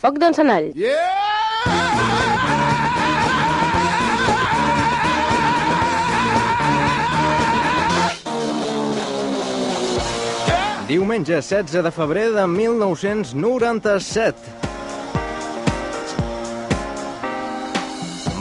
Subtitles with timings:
[0.00, 0.72] Foc d'encenall.
[0.74, 1.09] Yeah!
[11.10, 14.34] Diumenge 16 de febrer de 1997.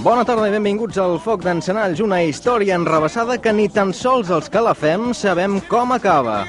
[0.06, 4.54] Bona tarda i benvinguts al Foc d'Encenalls, una història enrebaçada que ni tan sols els
[4.54, 6.46] que la fem sabem com acaba.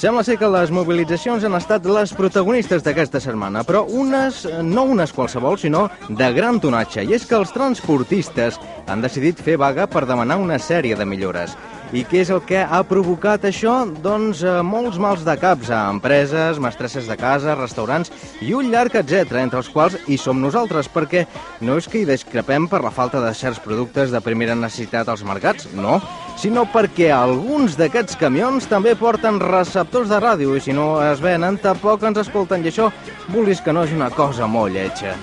[0.00, 5.12] Sembla ser que les mobilitzacions han estat les protagonistes d'aquesta setmana, però unes, no unes
[5.12, 7.04] qualsevol, sinó de gran tonatge.
[7.04, 8.56] I és que els transportistes
[8.88, 11.52] han decidit fer vaga per demanar una sèrie de millores.
[11.92, 13.74] I què és el que ha provocat això?
[14.00, 18.08] Doncs eh, molts mals de caps a empreses, mestresses de casa, restaurants
[18.40, 21.26] i un llarg etc, entre els quals hi som nosaltres, perquè
[21.60, 25.26] no és que hi discrepem per la falta de certs productes de primera necessitat als
[25.28, 26.00] mercats, no,
[26.40, 31.60] sinó perquè alguns d'aquests camions també porten receptors de ràdio i si no es venen
[31.60, 32.88] tampoc ens escolten i això
[33.28, 35.18] vulguis que no és una cosa molt lletja.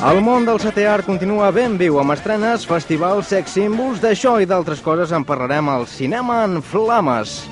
[0.00, 4.48] El món del setè art continua ben viu amb estrenes, festivals, sex símbols, d'això i
[4.48, 7.42] d'altres coses en parlarem al Cinema en Flames.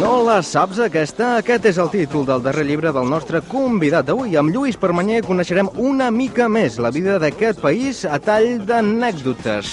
[0.00, 1.34] No la saps, aquesta?
[1.42, 4.38] Aquest és el títol del darrer llibre del nostre convidat d'avui.
[4.40, 9.72] Amb Lluís Permanyer coneixerem una mica més la vida d'aquest país a tall d'anècdotes.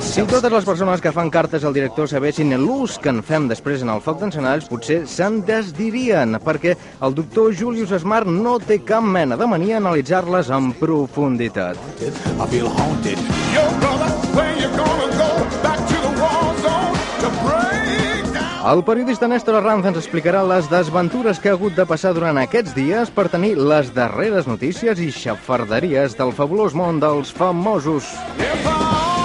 [0.00, 3.86] Si totes les persones que fan cartes al director sabessin l'ús que en fem després
[3.86, 6.74] en el foc d'encenalls, potser se'n desdirien, perquè
[7.06, 11.78] el doctor Julius Smart no té cap mena de mania analitzar-les en profunditat.
[12.02, 13.18] I feel haunted.
[13.54, 15.69] Yo, brother, where you gonna go?
[18.60, 22.74] El periodista Néstor Arranz ens explicarà les desventures que ha hagut de passar durant aquests
[22.76, 28.12] dies per tenir les darreres notícies i xafarderies del fabulós món dels famosos.
[28.36, 29.19] Knew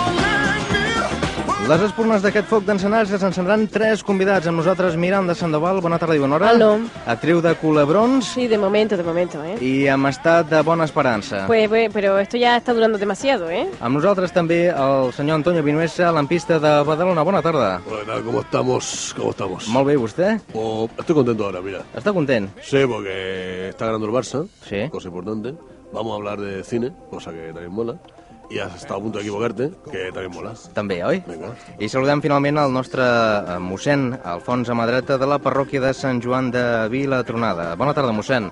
[1.65, 6.13] Les espurnes d'aquest foc d'encenalls es encendran tres convidats amb nosaltres, Miranda Sandoval, bona tarda
[6.13, 6.51] i bona hora.
[6.53, 6.75] Aló.
[7.09, 9.55] Actriu de Culebrons Sí, de momento, de momento, ¿eh?
[9.65, 11.47] i amb estat de bona esperança.
[11.47, 13.65] Pues, pues, pero esto ya está durando demasiado, ¿eh?
[13.81, 17.23] Amb nosaltres també el senyor Antonio Vinuesa, lampista de Badalona.
[17.25, 17.81] Bona tarda.
[17.89, 18.21] Hola.
[18.23, 19.13] ¿Cómo estamos?
[19.17, 19.67] ¿Cómo estamos?
[19.67, 20.39] Molt bé, vostè?
[20.53, 21.81] Oh, estoy contento ahora, mira.
[21.97, 22.51] Està content?
[22.61, 24.87] Sí, porque está ganando el Barça, Sí.
[24.91, 25.55] cosa importante.
[25.91, 27.95] Vamos a hablar de cine, cosa que también mola.
[28.49, 30.53] Y has estado a punto de equivocarte, que también mola.
[30.73, 31.23] També, oi?
[31.25, 31.55] Vinga.
[31.79, 36.51] I saludem finalment el nostre eh, mossèn, Alfons Amadreta, de la parròquia de Sant Joan
[36.53, 36.63] de
[36.93, 37.73] Vila Tronada.
[37.75, 38.51] Bona tarda, mossèn.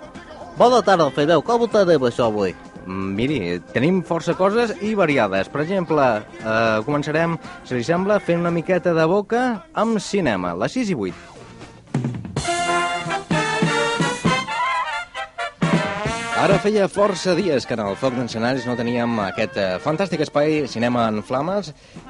[0.57, 1.45] Bona tarda, Fideu.
[1.45, 2.55] Com ho tenim, això, avui?
[2.83, 3.37] Mm, Miri,
[3.71, 5.47] tenim força coses i variades.
[5.49, 6.03] Per exemple,
[6.41, 10.95] eh, començarem, si li sembla, fent una miqueta de boca amb cinema, les 6 i
[10.95, 11.32] 8.
[16.43, 20.65] Ara feia força dies que en el Foc d'Encenaris no teníem aquest eh, fantàstic espai
[20.67, 21.69] Cinema en Flames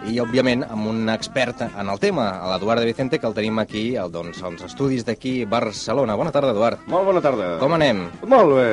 [0.09, 3.83] i, òbviament, amb un expert en el tema, l'Eduard de Vicente, que el tenim aquí,
[3.93, 6.15] el, doncs, als estudis d'aquí, Barcelona.
[6.17, 6.81] Bona tarda, Eduard.
[6.89, 7.51] Molt bona tarda.
[7.61, 8.07] Com anem?
[8.25, 8.71] Molt bé.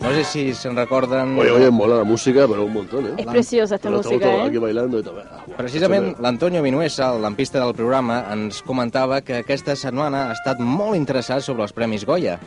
[0.00, 1.36] No sé si se'n recorden...
[1.38, 3.14] Oye, oye, mola la música, pero un montón, ¿eh?
[3.18, 4.60] Es preciosa esta música, todos aquí ¿eh?
[4.60, 5.20] bailando y todo.
[5.20, 5.44] Ah.
[5.58, 10.96] Precisament l'Antonio Vinuesa, el lampista del programa, ens comentava que aquesta setmana ha estat molt
[10.96, 12.38] interessat sobre els Premis Goya.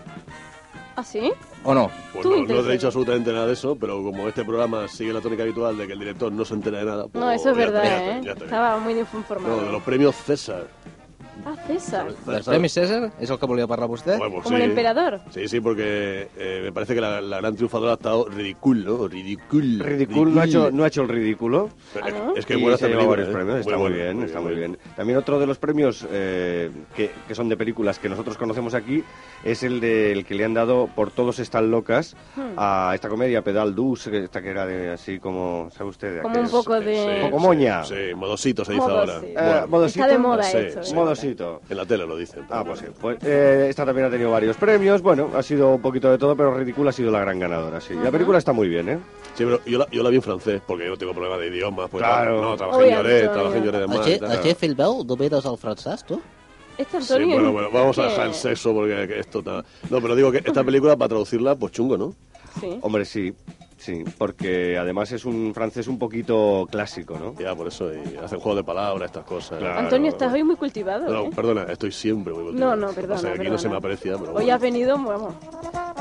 [0.96, 1.32] ¿Ah, sí?
[1.64, 1.90] O no?
[2.14, 5.22] Pues no, te he dicho absolutamente nada de eso, pero como este programa sigue la
[5.22, 7.08] tónica habitual de que el director no se entera de nada...
[7.08, 8.22] pues No, eso es ya verdad, ya ¿eh?
[8.24, 9.58] ya te- Estaba muy informado.
[9.58, 10.68] No, de los premios César.
[11.46, 12.08] Ah, César.
[12.28, 13.12] Els Premis César?
[13.20, 14.18] És el que volia parlar vostè?
[14.18, 14.64] Bueno, pues Como sí.
[14.64, 15.20] el emperador.
[15.32, 19.08] Sí, sí, porque eh, me parece que la, la gran triunfadora ha estado ridículo, ¿no?
[19.08, 19.84] Ridículo.
[19.84, 21.70] Ridículo, no ha, hecho, no ha hecho el ridículo.
[21.94, 22.36] Pero ¿Ah, es- no?
[22.36, 23.32] Es que y buena se película, varios ¿eh?
[23.32, 23.60] premios.
[23.60, 24.78] Está muy bien, está muy bien.
[24.96, 29.04] También otro de los premios eh, que, que son de películas que nosotros conocemos aquí
[29.44, 32.54] es el del que le han dado por Todos están locas Hmm.
[32.58, 36.16] a esta comedia, Pedal Dus, que- esta que era de así como, ¿sabe usted?
[36.16, 37.20] De Como un poco de...
[37.30, 37.84] Poco moña.
[37.84, 39.12] Sí, modosito se dice Modosito.
[39.14, 39.28] ahora.
[39.28, 40.04] Eh, Bueno, modosito.
[40.06, 40.84] Está de moda Sí, esto.
[40.84, 40.94] sí.
[41.24, 41.36] ¿Eh?
[41.36, 41.62] Modosito.
[41.70, 42.46] en la tele lo dicen.
[42.50, 42.86] Ah, pues sí.
[43.00, 45.02] Pues, eh, esta también ha tenido varios premios.
[45.02, 47.94] Bueno, ha sido un poquito de todo, pero Ridícula ha sido la gran ganadora, sí.
[47.96, 49.00] La película está muy bien, ¿eh?
[49.36, 51.48] Sí, pero yo la, yo la vi en francés porque yo no tengo problema de
[51.48, 51.90] idiomas.
[51.90, 52.42] Pues, Claro.
[52.42, 53.32] No, trabajé en obvio.
[53.32, 54.32] trabajé en Lloret de tal.
[54.32, 56.22] així Filbeu, domines el francès, tu?
[56.78, 59.64] Este Sí, bueno, bueno, vamos a dejar el sexo porque que esto está...
[59.90, 62.14] No, pero digo que esta película, para traducirla, pues chungo, ¿no?
[62.60, 62.80] Sí.
[62.82, 63.34] Hombre, sí.
[63.84, 67.34] Sí, porque además es un francés un poquito clásico, ¿no?
[67.38, 69.60] Ya, por eso, y hacen juego de palabras, estas cosas.
[69.60, 69.78] Claro.
[69.78, 71.30] Antonio, estás hoy muy cultivado, No, ¿eh?
[71.36, 72.76] perdona, estoy siempre muy No, cultivado.
[72.78, 73.16] no, perdona.
[73.16, 73.60] O sea, aquí no perdona.
[73.62, 74.54] se me aprecia, pero Hoy bueno.
[74.56, 75.34] has venido, vamos,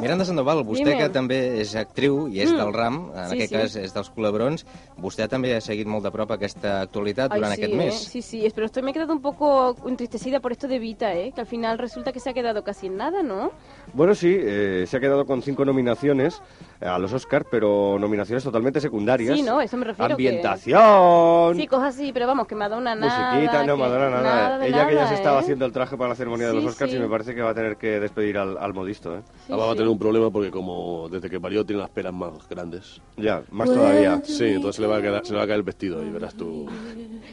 [0.00, 0.96] Miranda Sandoval, vostè Dime.
[0.99, 2.56] que també és actriu i és Mm.
[2.56, 3.58] del RAM, en Sí, aquest sí.
[3.58, 4.64] cas és dels Culebrons,
[4.96, 7.76] vostè també ha seguit molt de prop aquesta actualitat Ay, durant sí, aquest ¿eh?
[7.76, 7.94] mes.
[7.94, 11.32] Sí, sí, pero estoy, me he quedado un poco entristecida por esto de Vita, ¿eh?
[11.34, 13.50] Que al final resulta que se ha quedado casi en nada, ¿no?
[13.93, 16.40] Bueno, sí, eh, se ha quedado con cinco nominaciones
[16.81, 19.36] a los Oscar, pero nominaciones totalmente secundarias.
[19.36, 23.32] Sí, no, eso me refiero que- Ambientación, Sí, cosas así, pero vamos, que Madonna nada.
[23.34, 24.22] musiquita, no, que- Madonna, nada.
[24.22, 25.40] nada de Ella que ya nada, se estaba ¿eh?
[25.42, 26.96] haciendo el traje para la ceremonia de Sí, los Oscars sí.
[26.96, 29.22] y me parece que va a tener que despedir al, al modisto, ¿eh?
[29.46, 32.12] Sí, Ahora va a tener un problema porque como desde que parió tiene las peras
[32.12, 33.00] más grandes.
[33.16, 34.20] Ya, más todavía.
[34.24, 36.10] Sí, entonces se le va a, quedar, se le va a caer el vestido y
[36.10, 36.66] verás tú.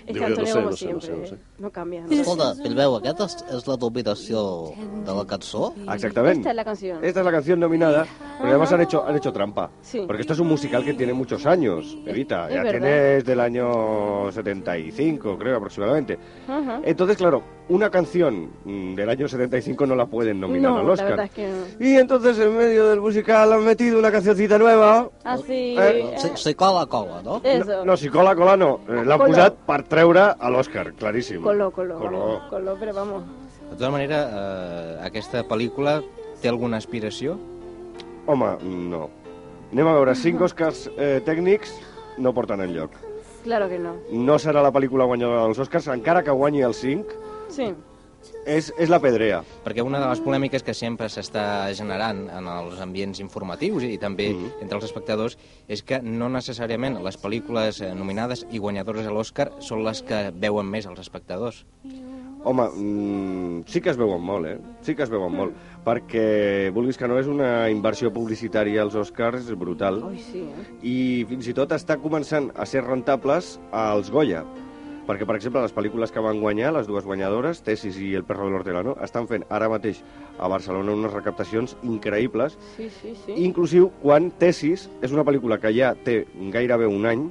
[0.05, 1.35] Es que Antonio, no sé, no sé, no sé.
[1.35, 1.37] ¿eh?
[1.59, 2.01] no cambia.
[2.01, 2.11] ¿no?
[2.11, 4.71] Escolta, Bilbao, aquesta és, és la dominació
[5.05, 5.73] de la cançó?
[5.93, 6.39] Exactamente.
[6.39, 7.03] Esta es la canción.
[7.03, 8.05] Esta es la canción nominada,
[8.37, 9.69] pero además han hecho, han hecho trampa.
[9.81, 10.03] Sí.
[10.07, 12.47] Porque esto es un musical que tiene muchos años, Evita.
[12.49, 12.71] Es Ya verdad.
[12.79, 16.19] tiene desde el año 75, creo aproximadamente.
[16.47, 16.81] Ajá.
[16.83, 20.93] Entonces, claro, una canción mm, del año 75 no la pueden nominar No, al la
[20.93, 21.09] Oscar.
[21.09, 21.83] verdad es que no.
[21.83, 25.09] Y entonces en medio del musical han metido una cancioncita nueva.
[25.23, 25.75] Así.
[25.79, 27.41] Eh, Si, si cola, cola, no?
[27.43, 27.65] Eso.
[27.65, 28.81] No, no, si cola, cola no.
[28.87, 29.27] Eh, L'han Color.
[29.33, 31.41] posat per treure a l'Oscar, claríssim.
[31.41, 33.23] Coló, coló, vamos, coló, pero vamos.
[33.71, 36.03] De tota manera, eh, aquesta pel·lícula
[36.39, 37.39] té alguna aspiració?
[38.27, 39.09] Home, no.
[39.71, 41.75] Anem a veure, cinc Oscars eh, tècnics
[42.17, 42.95] no porten enlloc.
[43.43, 43.93] Claro que no.
[44.11, 47.13] No serà la pel·lícula guanyadora dels Oscars, encara que guanyi els cinc,
[47.53, 47.69] Sí.
[48.45, 49.43] és, és la pedrea.
[49.63, 54.33] Perquè una de les polèmiques que sempre s'està generant en els ambients informatius i també
[54.33, 54.51] Mhm.
[54.61, 55.37] entre els espectadors
[55.67, 60.31] és que no necessàriament les pel·lícules eh, nominades i guanyadores a l'Oscar són les que
[60.35, 61.65] veuen més els espectadors.
[62.43, 64.57] Home, mm, sí que es veuen molt, eh?
[64.81, 65.53] Sí que es veuen molt.
[65.85, 70.01] Perquè, vulguis que no, és una inversió publicitària als Oscars brutal.
[70.11, 70.65] Ay, sí, ¿eh?
[70.85, 70.95] i
[71.29, 74.43] fins i tot està començant a ser rentables als Goya.
[75.09, 78.45] Perquè, per exemple, les pel·lícules que van guanyar, les dues guanyadores, Tesis i El perro
[78.45, 80.03] del hortelano, estan fent ara mateix
[80.37, 83.33] a Barcelona unes recaptacions increïbles, Sí, sí, sí.
[83.41, 87.25] inclusiu quan Tesis és una pel·lícula que ja té gairebé un any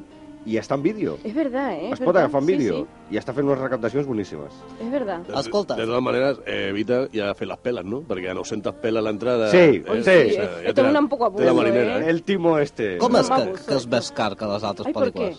[0.48, 1.18] i està en vídeo.
[1.22, 1.90] Es verdad, ¿eh?
[1.92, 2.22] Es pot verdad.
[2.24, 4.52] agafar en Sí, vídeo i està fent unes recaptacions boníssimes.
[4.52, 5.20] sí, es verdad.
[5.26, 5.76] De, Escolta.
[5.76, 8.00] de todas maneras, eh, Evita ya hace las pelas, ¿no?
[8.00, 9.50] Porque a 900 pelas la entrada.
[9.50, 9.90] Sí, eh, sí.
[9.90, 10.00] o Sí,
[10.34, 12.06] ya esto es un poco la abuso, marinera, ¿eh?
[12.06, 12.10] ¿eh?
[12.10, 12.96] El timo este.
[12.98, 15.38] Com No és que, que és més car que les altres Ai, pel·lícules?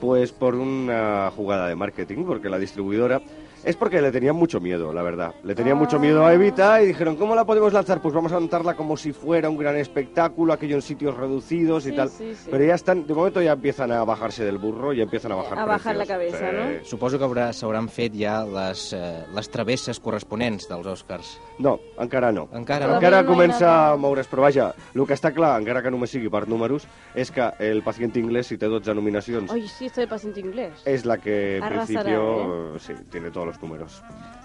[0.00, 3.20] Pues por una jugada de marketing, porque la distribuidora...
[3.64, 5.34] Es porque le tenían mucho miedo, la verdad.
[5.42, 8.02] Le tenían mucho miedo a Evita y dijeron, ¿cómo la podemos lanzar?
[8.02, 11.90] Pues vamos a lanzarla como si fuera un gran espectáculo, aquello en sitios reducidos y
[11.90, 12.10] Sí, tal.
[12.10, 12.48] sí, sí.
[12.50, 15.58] Pero ya están, de momento ya empiezan a bajarse del burro y empiezan a bajar
[15.58, 16.84] A bajar la cabeza, ¿no?
[16.84, 21.40] Suposo que haurà- s'hauran fet ja les, eh, les travesses corresponents dels Oscars.
[21.58, 22.50] No, encara no.
[22.52, 22.96] Encara no?
[22.96, 26.28] Encara no comença a moure's, però vaja, el que està clar, encara que només sigui
[26.28, 30.08] per números, és que el pacient inglés, si té 12 nominacions, Ay, sí, estoy de
[30.08, 30.82] paciente inglés.
[30.84, 34.02] es la que en principio sí, tiene todos los números.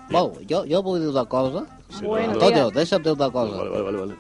[0.10, 1.66] Wow, jo, jo vull dir una cosa.
[1.90, 3.58] Sí, Bueno, no, Antonio, deixa'm dir una cosa.
[3.58, 4.16] Vale, vale, vale, vale.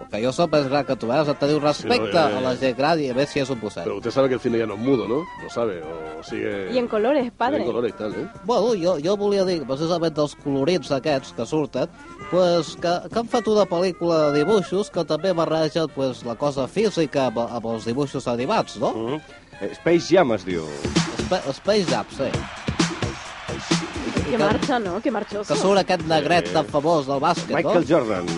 [0.00, 1.34] Perquè jo soc més gran que tu, eh?
[1.38, 3.60] Teniu respecte Sí, no, eh, a la gent gran i a veure si és un
[3.60, 3.84] posset.
[3.84, 5.20] Pero usted sabe que el cine ya no es mudo, ¿no?
[5.42, 6.72] Lo sabe, o sigue.
[6.72, 7.60] Y en colores, padre.
[7.60, 8.28] En colores y tal, ¿eh?
[8.44, 11.88] Bueno, jo, jo volia dir, precisament dels colorits aquests que surten,
[12.30, 16.66] pues, que, que han fet una pel·lícula de dibuixos que també barregen pues, la cosa
[16.66, 18.92] física amb, amb els dibuixos animats, no?
[18.94, 19.70] Mm -hmm.
[19.76, 20.64] Space Jam es diu.
[21.20, 22.30] Sp Space Jam, sí.
[24.30, 25.00] Que marcha, ¿no?
[25.02, 25.52] Que marchoso.
[25.52, 27.88] Que surt aquest negret tan famós del bàsquet, Michael no?
[27.88, 28.28] Jordan.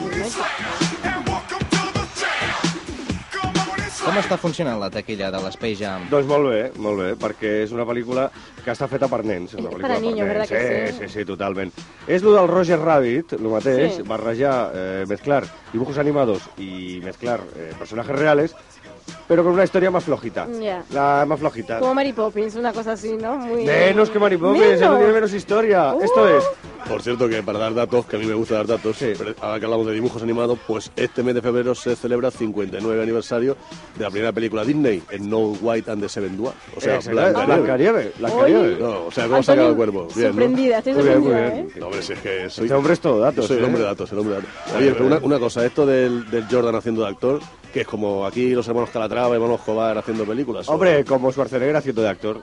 [4.03, 6.09] Com està funcionant la taquilla de l'Space Jam?
[6.11, 8.25] Doncs molt bé, molt bé, perquè és una pel·lícula
[8.65, 9.53] que està feta per nens.
[9.53, 10.97] És una pel·lícula per a niños, ¿verdad sí, que sí?
[10.97, 11.05] sí?
[11.05, 11.71] Sí, sí, totalment.
[12.09, 14.03] És lo del Roger Rabbit, lo mateix, Sí.
[14.03, 18.57] barrejar, eh, mezclar dibujos animados y mezclar eh, personajes reales,
[19.33, 20.47] pero con una historia más flojita.
[20.61, 20.85] Ya.
[20.93, 21.79] La más flojita.
[21.79, 23.37] Como Mary Poppins, una cosa así, ¿no?
[23.37, 23.65] Muy...
[23.65, 24.83] Menos que Mary Poppins, Menos.
[24.83, 25.95] eso tiene menos historia.
[25.95, 26.03] Uh.
[26.03, 26.45] Esto es...
[26.87, 29.13] Por cierto, que para dar datos, que a mí me gusta dar datos, Sí.
[29.17, 32.35] pero ahora que hablamos de dibujos animados, pues este mes de febrero se celebra el
[32.35, 33.57] 59 aniversario
[33.97, 36.59] de la primera película Disney, el No White and the Seven Dwarfs.
[36.77, 38.19] O sea, Blancanieves.
[38.19, 38.79] Blancanieves.
[38.81, 40.09] No, o sea, ¿cómo se ha quedado el cuerpo?
[40.15, 40.33] Bien, ¿no?
[40.33, 41.67] sorprendida, estoy Muy bien, muy sorprendida, bien.
[41.69, 41.79] ¿eh?
[41.81, 42.65] No, hombre, si es que soy...
[42.65, 43.67] Este hombre es todo datos, Soy el ¿eh?
[43.67, 44.75] hombre de datos, el hombre de datos.
[44.77, 47.41] Oye, pero una, una cosa, esto del, del Jordan haciendo de actor,
[47.73, 50.69] que es como aquí los hermanos Calatrava y hermanos Jobar haciendo películas.
[50.69, 52.41] o- Hombre, como Schwarzenegger haciendo de actor.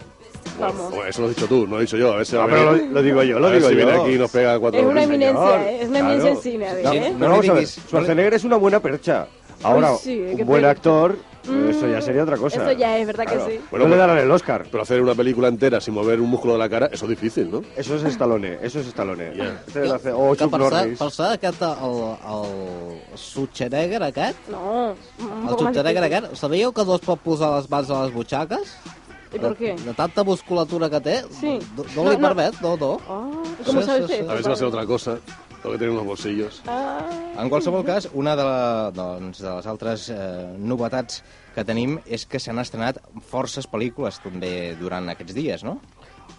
[0.58, 0.94] Bueno, Vamos.
[0.96, 2.14] pues eso lo has dicho tú, no lo he dicho yo.
[2.14, 3.76] A ver si va a pero lo, lo digo yo, lo a ver digo si
[3.78, 3.86] yo.
[3.86, 5.80] viene aquí y nos pega cuatro Es una eminencia, ¿eh?
[5.82, 6.14] Es una Claro.
[6.14, 6.68] eminencia en cine,
[7.08, 7.14] ¿eh?
[7.18, 7.68] no No, vamos a ver.
[7.68, 9.28] Schwarzenegger es una buena percha.
[9.64, 12.62] Ahora, Uy, sí, un buen actor, Mm, eso ya sería otra cosa.
[12.62, 13.46] Eso ya es verdad Claro.
[13.46, 13.62] que sí.
[13.72, 14.66] Bueno, no le darán el Oscar.
[14.70, 17.50] Pero hacer una película entera sin mover un músculo de la cara, eso es difícil,
[17.50, 17.62] ¿no?
[17.78, 19.32] Eso es Stallone, eso es Stallone.
[19.94, 21.00] Hace- o que Chuck per Norris.
[21.00, 26.96] per cert, aquest, el, el Schwarzenegger aquest, No, un el Schwarzenegger aquest, sabíeu que no
[26.96, 28.76] es pot posar les mans a les butxaques?
[29.32, 29.76] ¿Y por qué?
[29.76, 31.60] De, de tanta musculatura que té, Sí.
[31.78, 32.28] no, no No, li no.
[32.28, 33.00] permet, no, no.
[33.08, 33.30] Ah,
[33.62, 34.20] ¿y ¿Cómo Sí, sabes sí, sí.
[34.22, 34.32] eso?
[34.32, 35.18] A si va a ser otra cosa.
[35.64, 36.62] Lo que tienen los bolsillos.
[37.38, 40.18] En qualsevol cas, una de, la, doncs, de les altres eh,
[40.56, 41.22] novetats
[41.56, 45.80] que tenim és que s'han estrenat forces pel·lícules també durant aquests dies, no?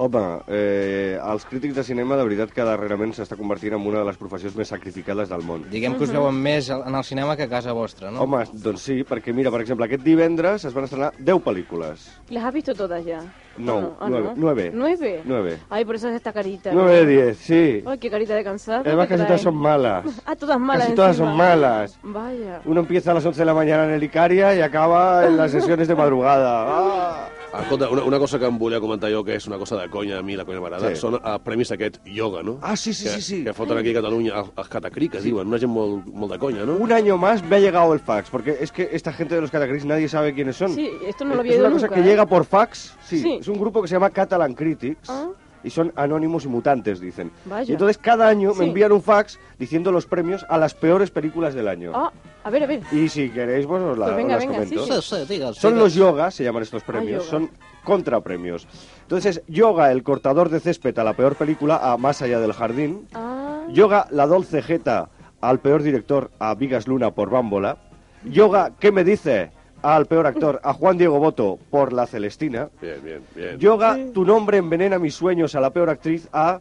[0.00, 4.07] Home, eh, els crítics de cinema, de veritat, que darrerament s'està convertint en una de
[4.09, 5.66] les professions més sacrificades del món.
[5.69, 8.23] Diguem que us veuen més en el cinema que a casa vostra, no?
[8.25, 12.07] Home, doncs sí, perquè mira, per exemple, aquest divendres es van estrenar 10 pel·lícules.
[12.30, 13.21] ¿Las has visto todas ya?
[13.59, 14.71] No, Ah, nueve, nueve.
[14.73, 15.21] ¿Nueve?
[15.26, 15.59] Nueve.
[15.69, 16.71] Ay, por eso es esta carita.
[16.73, 17.83] 9 de 10, sí.
[17.87, 18.80] Ay, qué carita de cansado.
[18.87, 20.04] Además, que casi todas son malas.
[20.25, 21.28] Ah, todas malas Casi todas encima.
[21.28, 21.99] son malas.
[22.02, 22.61] Vaya.
[22.64, 25.50] Uno empieza a las 11 de la mañana en el Icaria y acaba en las
[25.50, 26.64] sesiones de madrugada.
[26.71, 27.28] Ah.
[27.52, 30.21] Escolta, una, una cosa que em volia comentar jo, que és una cosa de conya,
[30.21, 31.00] a mi la conya m'agrada, Sí.
[31.00, 32.59] són els premis aquest ioga, no?
[32.62, 33.38] Ah, sí, sí, que, sí, sí.
[33.45, 36.38] Que foten aquí a Catalunya els, els catacrics, es diuen, una gent molt, molt de
[36.38, 36.76] conya, no?
[36.76, 39.50] Un año más me ha llegado el fax, porque es que esta gente de los
[39.50, 40.73] Catacrics nadie sabe quiénes son.
[40.75, 42.04] Sí, esto no lo es había una oído cosa nunca, que ¿eh?
[42.11, 42.95] llega por fax.
[43.04, 43.38] Sí, Sí.
[43.40, 45.11] es un grupo que se llama Catalan Critics.
[45.11, 45.26] Ah.
[45.62, 47.30] Y son anónimos y mutantes, dicen.
[47.44, 47.68] Vaya.
[47.68, 48.60] Y entonces cada año Sí.
[48.60, 51.92] me envían un fax diciendo los premios a las peores películas del año.
[51.94, 52.10] Ah,
[52.44, 52.80] a ver, a ver.
[52.92, 55.00] Y si queréis, pues os, la- Pues venga, os las venga, comento.
[55.02, 55.42] sí, Sí.
[55.60, 57.30] Son los yogas, se llaman estos premios, yoga.
[57.30, 57.50] son
[57.84, 58.66] contrapremios.
[59.02, 63.06] Entonces, yoga, el cortador de césped a la peor película, a Más allá del jardín.
[63.14, 63.36] Ah,
[63.68, 67.76] Yoga, la Dolce Jeta, al peor director, a Vigas Luna por Bámbola.
[68.24, 69.50] Yoga, ¿qué me dice?
[69.82, 72.68] Al peor actor, a Juan Diego Boto por La Celestina.
[72.82, 73.58] Bien, bien, bien.
[73.58, 76.60] Yoga, tu nombre envenena mis sueños a la peor actriz, a...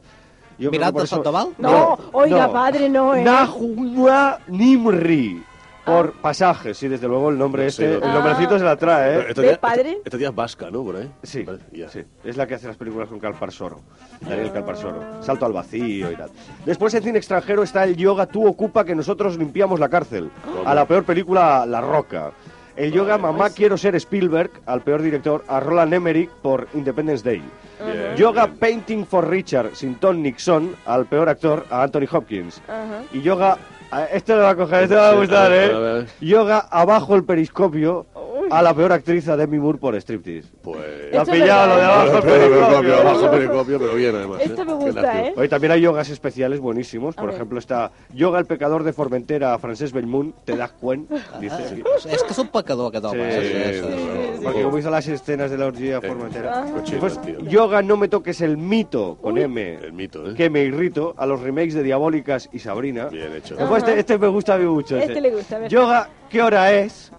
[0.57, 1.49] yo eso- Sandoval?
[1.57, 3.23] No, oiga, padre, no, ¿eh?
[3.23, 5.43] Nahua Nimri.
[5.85, 9.15] Por pasajes, sí, desde luego el nombre Sí, este, lo- el nombrecito se la trae,
[9.15, 9.25] ¿eh?
[9.29, 9.89] Este ¿Ves, día, padre?
[9.89, 10.83] Este, este día es vasca, ¿no?
[10.83, 11.11] Por ahí.
[11.23, 11.89] Sí, Vale, ya.
[11.89, 12.03] sí.
[12.23, 13.79] Es la que hace las películas con Calparsoro.
[14.21, 15.01] Daniel Calparsoro.
[15.23, 16.29] Salto al vacío y tal.
[16.63, 20.29] Después en cine extranjero está el yoga Tú ocupa que nosotros limpiamos la cárcel.
[20.63, 22.31] A la peor película La Roca.
[22.79, 27.43] El yoga Mamá quiero ser Spielberg, al peor director, a Roland Emmerich por Independence Day.
[27.85, 28.57] Bien, Yoga bien.
[28.57, 32.61] Painting for Richard, sin Tom Nixon, al peor actor, a Anthony Hopkins.
[32.69, 33.03] Ajá.
[33.11, 33.57] Y yoga,
[33.91, 35.75] a- este lo va a coger, este va a gustar, a ver, ¿eh?
[35.75, 36.07] a ver.
[36.21, 38.05] Yoga abajo el periscopio,
[38.49, 40.49] a la peor actriz, a Demi Moore por striptease.
[40.61, 40.79] Pues...
[41.11, 42.95] Lo ha pillado, lo de abajo el Periscopio, periscopio.
[42.99, 44.41] abajo periscopio, pero bien además.
[44.41, 45.21] Esto me Qué gusta.
[45.27, 45.33] ¿eh?
[45.35, 47.15] Hoy también hay yogas especiales buenísimos.
[47.15, 51.15] Por ejemplo, está Yoga el pecador de Formentera, Francesc Bellmunt, ¿te das cuenta?
[51.39, 51.55] Dice.
[51.55, 51.83] aquí.
[52.09, 53.31] És que és un pecador, aquest home.
[53.31, 53.41] Sí, eh?
[53.41, 54.43] sí, Sí, sí, sí, sí.
[54.43, 56.65] Porque como hizo las escenas de la orgía Formentera.
[56.73, 57.39] Cochino, Después, tío.
[57.49, 59.75] Yoga no me toques el mito con M.
[59.81, 60.33] El mito, ¿eh?
[60.35, 63.05] Que me irrito a los remakes de Diabólicas y Sabrina.
[63.07, 63.55] Bien hecho.
[63.55, 64.97] Después este, este me gusta a mí mucho.
[64.97, 65.67] Este le gusta.
[65.67, 67.11] Yoga, ¿qué hora es?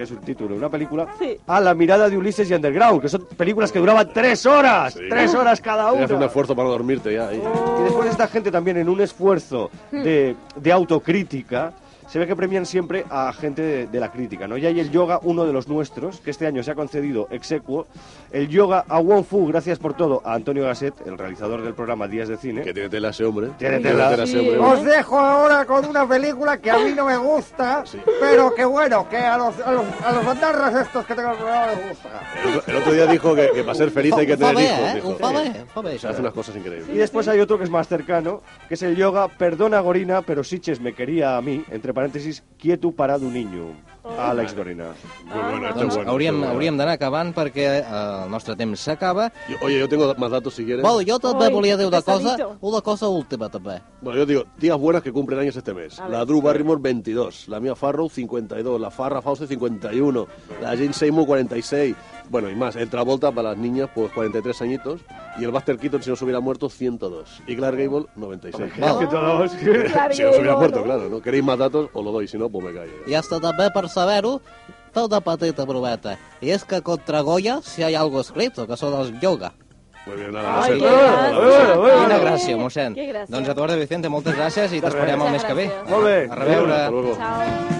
[0.00, 1.08] Que es un título de una película.
[1.18, 1.36] Sí.
[1.46, 4.94] A la mirada de Ulises y Underground, que son películas que duraban tres horas.
[4.94, 5.00] Sí.
[5.10, 6.04] Tres horas cada una.
[6.06, 7.28] hacer un esfuerzo para dormirte ya.
[7.28, 7.36] ahí.
[7.80, 11.74] Y después esta gente también en un esfuerzo de, de autocrítica,
[12.10, 14.56] se ve que premian siempre a gente de, de la crítica, ¿no?
[14.58, 17.86] Y hay el yoga, uno de los nuestros, que este año se ha concedido exequo,
[18.32, 22.08] el yoga a Wong Fu, gracias por todo, a Antonio Gasset, el realizador del programa
[22.08, 22.62] Días de Cine.
[22.62, 23.50] Que tiene tela ese hombre.
[23.58, 24.12] Tiene tela.
[24.14, 24.58] ese Sí, hombre.
[24.58, 27.98] Os dejo ahora con una película que a mí no me gusta, Sí.
[28.20, 31.36] pero que bueno, que a los, a los, a los bandarras estos que tengo el
[31.36, 32.08] programa les gusta.
[32.44, 34.78] El, otro- el otro día dijo que, que para ser feliz hay que tener hijos.
[34.80, 34.92] eh?
[34.96, 35.08] dijo.
[35.10, 36.88] Ho fa bé, ho fa bé, Se hace unas cosas increíbles.
[36.88, 40.42] Y después hay otro que es más cercano, que es el yoga Perdona Gorina, pero
[40.42, 43.76] Siches me quería a mí, entre paréntesis, quieto parado un niño.
[44.02, 44.94] A Alex Gorina.
[45.26, 46.10] Muy bueno, esto Doncs bueno.
[46.10, 46.52] hauríem, bueno.
[46.54, 47.84] hauríem d'anar acabant perquè eh,
[48.24, 49.30] el nostre temps s'acaba.
[49.48, 50.82] Yo- Oye, yo tengo más datos si quieres.
[50.82, 52.56] Bueno, jo també Ai, volia dir una cosa, pesadito.
[52.62, 53.82] una cosa última també.
[54.00, 56.00] Bueno, yo digo, días buenas que cumplen años este mes.
[56.00, 56.24] A La.
[56.24, 57.46] Drew Barrymore, 22.
[57.48, 58.80] La Mia Farrow, 52.
[58.80, 60.26] La Farrah Fawcett, 51.
[60.62, 61.94] La Jane Seymour, 46.
[62.30, 62.76] Bueno, y más.
[62.76, 65.00] El Travolta, para las niñas, pues 43 añitos.
[65.38, 67.42] Y el Buster Keaton, si no se hubiera muerto, 102.
[67.48, 68.72] Y Clark Gable, 96.
[68.74, 69.00] Claro.
[69.10, 70.84] Claro Si no se hubiera muerto, ¿no?
[70.84, 71.20] claro, ¿no?
[71.20, 71.90] ¿Queréis más datos?
[71.92, 72.92] Os lo doy, si no, pues me callo.
[73.08, 74.36] I hasta també per saber-ho,
[74.94, 76.14] fa una petita brometa.
[76.40, 79.50] I és que contra Goya si hi ha algo escrito, que són els yoga.
[80.06, 81.98] Muy bien, nada, bueno.
[82.06, 82.96] Quina gràcia, mossèn.
[83.28, 85.68] Doncs Eduardo Vicente, moltes gràcies i t'esperem el Muchas mes que ve.
[85.90, 86.16] Molt bé.
[86.30, 86.72] A reveure.
[86.72, 87.16] Hasta luego.
[87.16, 87.79] Chao.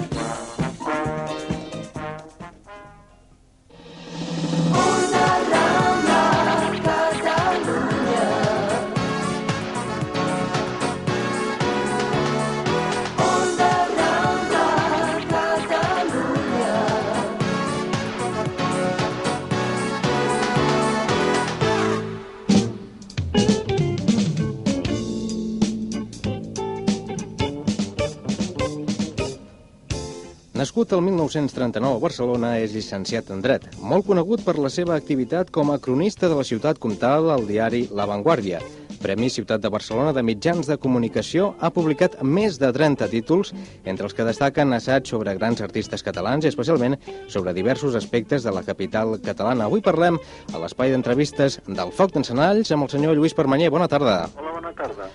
[30.60, 35.48] Nascut el 1939 a Barcelona, és llicenciat en dret, molt conegut per la seva activitat
[35.56, 38.60] com a cronista de la ciutat comtal al diari La Vanguardia.
[39.00, 43.54] Premi Ciutat de Barcelona de Mitjans de Comunicació ha publicat més de 30 títols,
[43.88, 46.98] entre els que destaquen assaig sobre grans artistes catalans i especialment
[47.32, 49.64] sobre diversos aspectes de la capital catalana.
[49.64, 50.20] Avui parlem
[50.52, 53.72] a l'espai d'entrevistes del Foc d'Encenalls amb el senyor Lluís Permanyer.
[53.72, 54.26] Bona tarda.
[54.36, 55.08] Hola, bona tarda.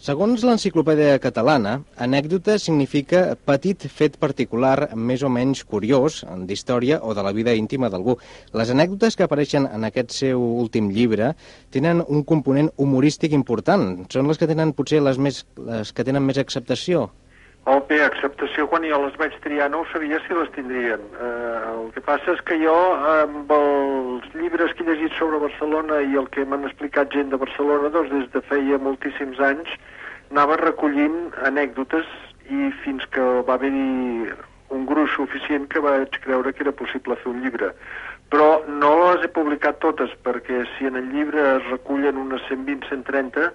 [0.00, 7.20] Segons l'enciclopèdia catalana, anècdota significa petit fet particular més o menys curiós d'història o de
[7.26, 8.14] la vida íntima d'algú.
[8.56, 11.34] Les anècdotes que apareixen en aquest seu últim llibre
[11.68, 14.06] tenen un component humorístic important.
[14.08, 17.10] Són les que tenen potser les, més, les que tenen més acceptació.
[17.68, 21.02] Oh, bé, acceptació, quan jo les vaig triar no ho sabia si les tindrien.
[21.20, 22.76] Eh, el que passa és que jo,
[23.12, 27.40] amb els llibres que he llegit sobre Barcelona i el que m'han explicat gent de
[27.42, 29.74] Barcelona, doncs des de feia moltíssims anys,
[30.30, 32.08] anava recollint anècdotes
[32.48, 34.32] i fins que va haver-hi
[34.72, 37.74] un gruix suficient que vaig creure que era possible fer un llibre.
[38.32, 43.50] Però no les he publicat totes, perquè si en el llibre es recullen unes 120-130,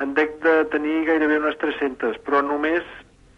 [0.00, 2.86] en dec de tenir gairebé unes 300, però només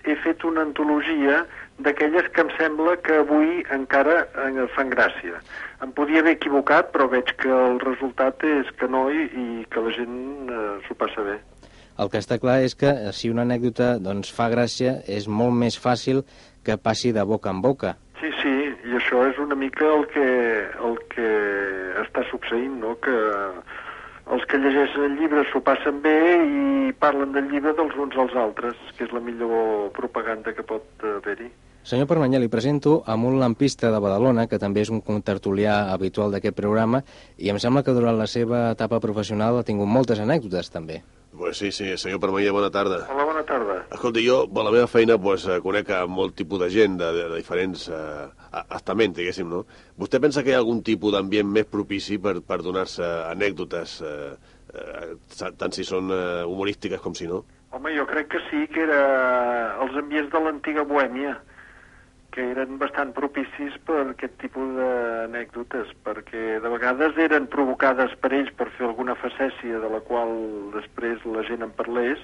[0.04, 1.42] he fet una antologia
[1.82, 5.40] d'aquelles que em sembla que avui encara eh, fan gràcia.
[5.82, 9.82] Em podia haver equivocat, però veig que el resultat és que no i, i que
[9.82, 11.38] la gent eh, s'ho passa bé.
[12.00, 15.56] El que està clar és que eh, si una anècdota doncs, fa gràcia, és molt
[15.58, 16.22] més fàcil
[16.64, 17.96] que passi de boca en boca.
[18.20, 18.54] Sí, sí,
[18.86, 20.28] i això és una mica el que,
[20.88, 21.30] el que
[22.04, 22.94] està succeint, no?
[23.02, 23.16] que
[24.30, 28.34] els que llegeixen el llibre s'ho passen bé i parlen del llibre dels uns als
[28.38, 31.50] altres, que és la millor propaganda que pot haver-hi.
[31.82, 36.30] Senyor Permanyà, li presento amb un lampista de Badalona, que també és un contertulià habitual
[36.30, 37.02] d'aquest programa,
[37.42, 41.00] i em sembla que durant la seva etapa professional ha tingut moltes anècdotes, també.
[41.36, 43.06] Pues sí, sí, senyor Permanya, bona tarda.
[43.10, 43.86] Hola, bona tarda.
[43.90, 47.08] Escolti, jo, per la meva feina, pues, eh, conec a molt tipus de gent de,
[47.16, 49.62] de, de diferents eh, a- estaments, diguéssim, no?
[49.96, 54.34] Vostè pensa que hi ha algun tipus d'ambient més propici per, per donar-se anècdotes, eh,
[54.76, 57.46] eh, sa- tant si són eh, humorístiques com si no?
[57.72, 59.00] Home, jo crec que sí, que era
[59.80, 61.38] els ambients de l'antiga Bohèmia,
[62.32, 68.52] que eren bastant propicis per aquest tipus d'anècdotes, perquè de vegades eren provocades per ells
[68.56, 70.32] per fer alguna facècia de la qual
[70.76, 72.22] després la gent en parlés,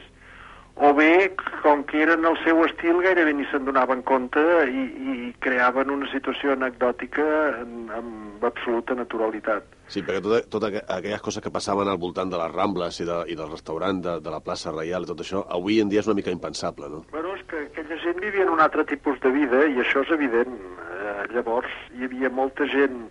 [0.80, 1.32] o bé,
[1.62, 6.06] com que eren el seu estil, gairebé ni se'n donaven compte i, i creaven una
[6.12, 7.25] situació anecdòtica
[7.62, 9.64] en, amb absoluta naturalitat.
[9.88, 13.07] Sí, perquè totes tota aqu- aquelles coses que passaven al voltant de les Rambles i,
[13.09, 16.00] de, i del restaurant de, de la plaça Reial i tot això, avui en dia
[16.05, 17.03] és una mica impensable, no?
[17.11, 20.12] Bueno, és que aquella gent vivia en un altre tipus de vida i això és
[20.14, 20.55] evident.
[20.98, 23.09] Eh, llavors hi havia molta gent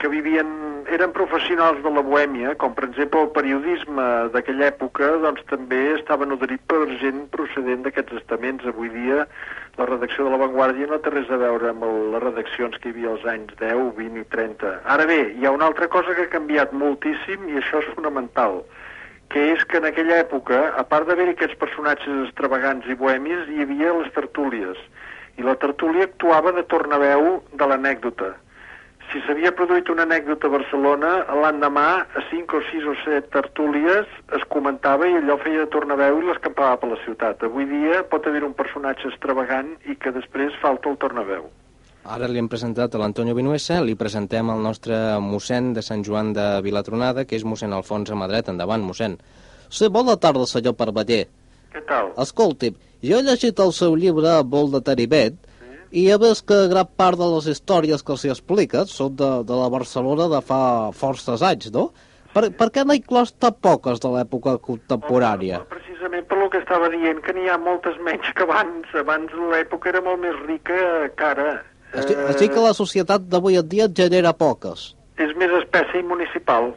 [0.00, 0.48] que vivien,
[0.88, 6.28] eren professionals de la bohèmia, com per exemple el periodisme d'aquella època, doncs també estava
[6.28, 8.64] nodrit per gent procedent d'aquests estaments.
[8.66, 9.26] Avui dia
[9.76, 12.90] la redacció de La Vanguardia no té res a veure amb el, les redaccions que
[12.90, 14.72] hi havia als anys 10, 20 i 30.
[14.96, 18.62] Ara bé, hi ha una altra cosa que ha canviat moltíssim i això és fonamental
[19.30, 23.62] que és que en aquella època, a part d'haver-hi aquests personatges extravagants i bohemis, hi
[23.62, 24.78] havia les tertúlies.
[25.38, 28.32] I la tertúlia actuava de tornaveu de l'anècdota.
[29.10, 31.08] Si s'havia produït una anècdota a Barcelona,
[31.42, 34.06] l'endemà, a 5 o 6 o 7 tertúlies,
[34.38, 37.42] es comentava i allò feia de tornaveu i l'escampava per la ciutat.
[37.48, 41.48] Avui dia pot haver un personatge extravagant i que després falta el tornaveu.
[42.06, 46.30] Ara li hem presentat a l'Antonio Vinuesa, li presentem el nostre mossèn de Sant Joan
[46.32, 48.48] de Vilatronada, que és mossèn Alfons Amadret.
[48.54, 49.18] Endavant, mossèn.
[49.68, 51.24] Sí, bona tarda, senyor Perballer.
[51.74, 52.14] Què tal?
[52.18, 55.49] Escolti'm, jo he llegit el seu llibre Vol de Taribet
[55.90, 59.58] i he vist que gran part de les històries que s'hi expliquen són de, de
[59.58, 60.62] la Barcelona de fa
[60.96, 61.90] forces anys, no?
[62.34, 65.64] Per, per què n'ha inclòs tan poques de l'època contemporània?
[65.72, 68.92] Precisament per lo que estava dient, que n'hi ha moltes menys que abans.
[69.02, 70.78] Abans l'època era molt més rica
[71.18, 71.48] que ara.
[71.90, 74.92] Així, així que la societat d'avui en dia en genera poques.
[75.18, 76.70] És més espècie municipal.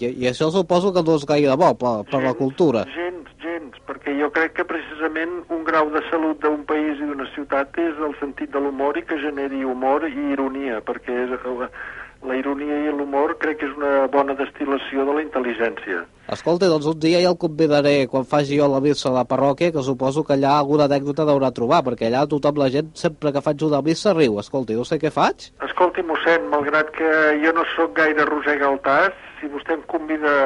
[0.00, 2.84] I, I això suposo que no és gaire bo per, per la cultura.
[2.94, 7.28] Gens, gens, perquè jo crec que precisament un grau de salut d'un país i d'una
[7.34, 11.36] ciutat és el sentit de l'humor i que generi humor i ironia, perquè és,
[12.26, 16.04] la, ironia i l'humor crec que és una bona destil·lació de la intel·ligència.
[16.36, 19.70] Escolta, doncs un dia ja el convidaré quan faci jo la missa a la parròquia,
[19.74, 23.44] que suposo que allà alguna anècdota deurà trobar, perquè allà tothom, la gent, sempre que
[23.44, 24.40] faig una missa riu.
[24.42, 25.50] Escolta, no sé què faig.
[25.68, 30.36] Escolti, mossèn, malgrat que jo no sóc gaire rosega al tas, si vostè em convida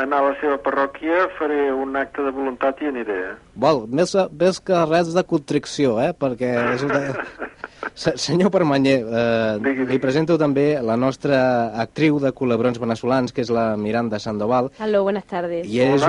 [0.00, 3.18] anar a la seva parròquia, faré un acte de voluntat i aniré.
[3.30, 3.34] Eh?
[3.54, 6.12] Bueno, més, més que res de contricció, eh?
[6.16, 7.02] Perquè és una...
[7.94, 11.40] Se- Senyor Permanyer, eh, li presento també la nostra
[11.82, 15.66] actriu de col·laborants veneçolans, que és la Miranda Sandoval, Aló, buenas tardes.
[15.68, 16.02] i és,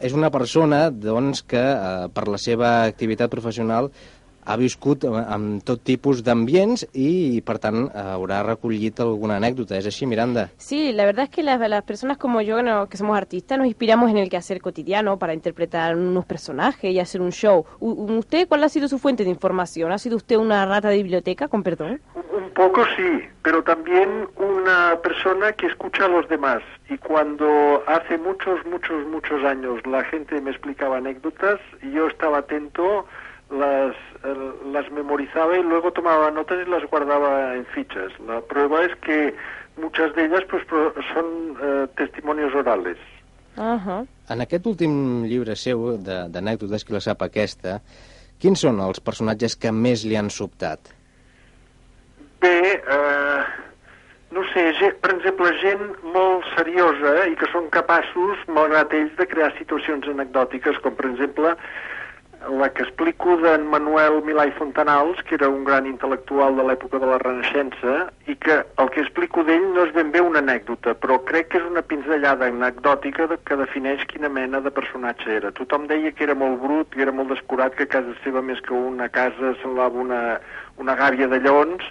[0.00, 3.90] és una persona doncs, que eh, per la seva activitat professional
[4.48, 9.76] ha viscut amb tot tipus d'ambients i, per tant, haurà recollit alguna anècdota.
[9.76, 10.48] És així, Miranda?
[10.56, 13.66] Sí, la verdad es que las, las personas como yo, no, que somos artistas, nos
[13.66, 17.64] inspiramos en el quehacer cotidiano para interpretar unos personajes y hacer un show.
[17.80, 19.92] U- ¿Usted cuál ha sido su fuente de información?
[19.92, 22.00] ¿Ha sido usted una rata de biblioteca, con perdón?
[22.14, 27.82] Un poco sí, pero también un una persona que escucha a los demás y cuando
[27.86, 31.58] hace muchos, muchos, muchos años la gente me explicaba anécdotas,
[31.94, 33.06] yo estaba atento,
[33.50, 33.94] las,
[34.72, 38.10] las memorizaba y luego tomaba notas y las guardaba en fichas.
[38.26, 39.34] La prueba es que
[39.76, 40.62] muchas de ellas pues
[41.14, 42.96] son eh, testimonios orales.
[43.56, 44.04] Ahà.
[44.30, 47.80] En aquest últim llibre seu, de- d'anècdotes, qui la sap aquesta,
[48.38, 50.78] quins són els personatges que més li han sobtat?
[52.40, 53.42] Bé, eh,
[54.30, 55.82] no sé, gent, per exemple, gent
[56.14, 61.56] molt seriosa i que són capaços, malgrat ells, de crear situacions anecdòtiques, com per exemple
[62.46, 67.00] la que explico d'en Manuel Milà i Fontanals, que era un gran intel·lectual de l'època
[67.02, 67.94] de la Renaixença,
[68.30, 71.58] i que el que explico d'ell no és ben bé una anècdota, però crec que
[71.60, 75.50] és una pinzellada anecdòtica que defineix quina mena de personatge era.
[75.58, 78.62] Tothom deia que era molt brut, que era molt descurat, que a casa seva més
[78.62, 80.22] que una casa semblava una,
[80.78, 81.90] una gàbia de lleons,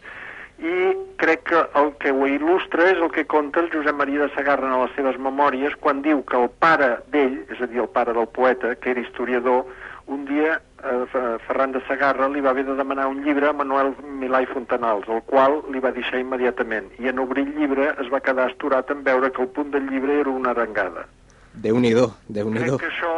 [0.58, 0.78] i
[1.22, 4.72] crec que el que ho il·lustra és el que conta el Josep Maria de Sagarra
[4.72, 8.16] en les seves memòries quan diu que el pare d'ell, és a dir, el pare
[8.18, 9.68] del poeta, que era historiador,
[10.08, 13.54] un dia eh, Fer- Ferran de Sagarra li va haver de demanar un llibre a
[13.54, 16.88] Manuel Milà i Fontanals, el qual li va deixar immediatament.
[17.00, 19.90] I en obrir el llibre es va quedar asturat en veure que el punt del
[19.92, 21.06] llibre era una arengada.
[21.58, 23.14] Déu-n'hi-do, déu nhi Crec que això,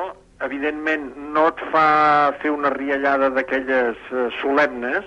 [0.45, 5.03] evidentment, no et fa fer una riallada d'aquelles eh, solemnes,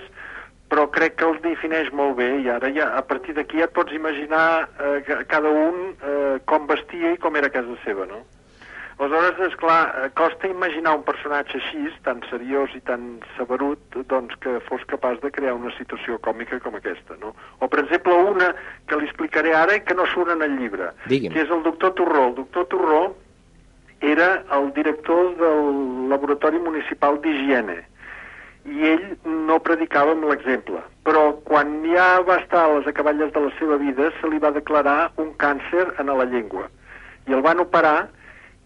[0.69, 3.73] però crec que els defineix molt bé i ara ja, a partir d'aquí ja et
[3.75, 8.23] pots imaginar eh, cada un eh, com vestia i com era a casa seva, no?
[8.97, 13.79] Aleshores, és clar, eh, costa imaginar un personatge així, tan seriós i tan saberut,
[14.11, 17.33] doncs que fos capaç de crear una situació còmica com aquesta, no?
[17.59, 18.53] O, per exemple, una
[18.87, 21.33] que li explicaré ara i que no surt en el llibre, Digui'm.
[21.33, 22.27] que és el doctor Torró.
[22.27, 23.15] El doctor Torró
[24.01, 27.79] era el director del Laboratori Municipal d'Higiene
[28.65, 33.39] i ell no predicava amb l'exemple, però quan ja va estar a les acaballes de
[33.39, 36.69] la seva vida se li va declarar un càncer en la llengua
[37.27, 38.09] i el van operar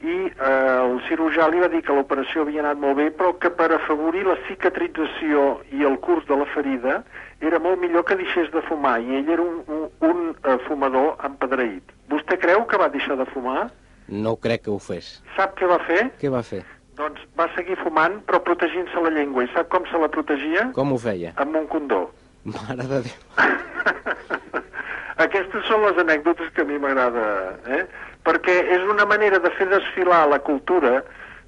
[0.05, 3.49] i eh, el cirurgià li va dir que l'operació havia anat molt bé però que
[3.49, 6.99] per afavorir la cicatrització i el curs de la ferida
[7.41, 11.15] era molt millor que deixés de fumar i ell era un, un, un eh, fumador
[11.25, 11.93] empedreït.
[12.13, 13.67] Vostè creu que va deixar de fumar?
[14.07, 15.17] No crec que ho fes.
[15.35, 16.07] Sap què va fer?
[16.21, 16.63] Què va fer?
[16.97, 19.43] Doncs va seguir fumant, però protegint-se la llengua.
[19.45, 20.69] I sap com se la protegia?
[20.77, 21.33] Com ho feia?
[21.43, 22.07] Amb un condó.
[22.55, 23.17] Mare de Déu.
[25.27, 27.27] Aquestes són les anècdotes que a mi m'agrada,
[27.73, 27.83] eh?
[28.27, 30.97] Perquè és una manera de fer desfilar la cultura,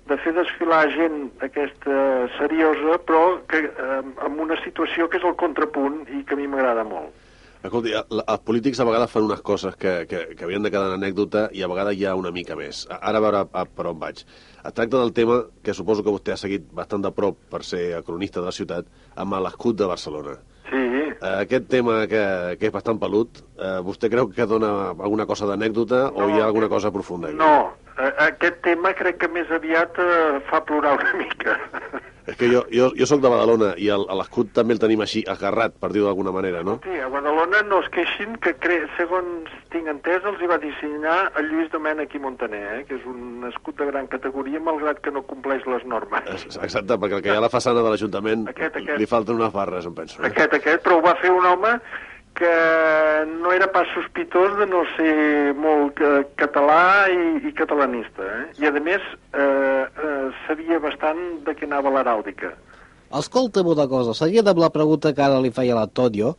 [0.10, 1.96] de fer desfilar gent aquesta
[2.40, 6.48] seriosa, però que, eh, amb una situació que és el contrapunt i que a mi
[6.48, 7.12] m'agrada molt.
[7.62, 10.88] Escolti, el- els polítics a vegades fan unes coses que, que, que havien de quedar
[10.88, 12.86] en anècdota i a vegades hi ha una mica més.
[12.90, 14.24] Ara a veure a, per on vaig.
[14.64, 18.02] Es tracta del tema que suposo que vostè ha seguit bastant de prop per ser
[18.08, 18.86] cronista de la ciutat,
[19.18, 20.38] amb l'escut de Barcelona.
[20.70, 21.09] Sí.
[21.20, 22.22] Eh, aquest tema que,
[22.60, 26.46] que és bastant pelut, eh, vostè creu que dona alguna cosa d'anècdota o hi ha
[26.46, 27.28] alguna cosa profunda?
[27.28, 27.40] aquí?
[27.42, 31.58] No, eh, aquest tema crec que més aviat eh, fa plorar una mica.
[32.30, 35.76] És que jo, jo, jo sóc de Badalona i l'escut també el tenim així, agarrat,
[35.82, 36.78] per dir-ho d'alguna manera, no?
[36.86, 38.82] Sí, a Badalona no es queixin que, cre...
[38.98, 42.84] segons tinc entès, els hi va dissenyar el Lluís Domènech i Montaner, eh?
[42.90, 46.46] que és un escut de gran categoria, malgrat que no compleix les normes.
[46.50, 48.48] Exacte, perquè el que hi ha a la façana de l'Ajuntament
[48.98, 50.22] li falten unes barres, em penso.
[50.22, 50.30] Eh?
[50.32, 51.76] Aquest, aquest, però ho va fer un home
[52.36, 58.46] que no era pas sospitós de no ser molt eh, català i, i catalanista, eh?
[58.62, 62.54] I, a més, eh, eh, sabia bastant de què anava l'heràldica.
[63.20, 66.36] Escolta'm una cosa, seguint amb la pregunta que ara li feia l'Antonio,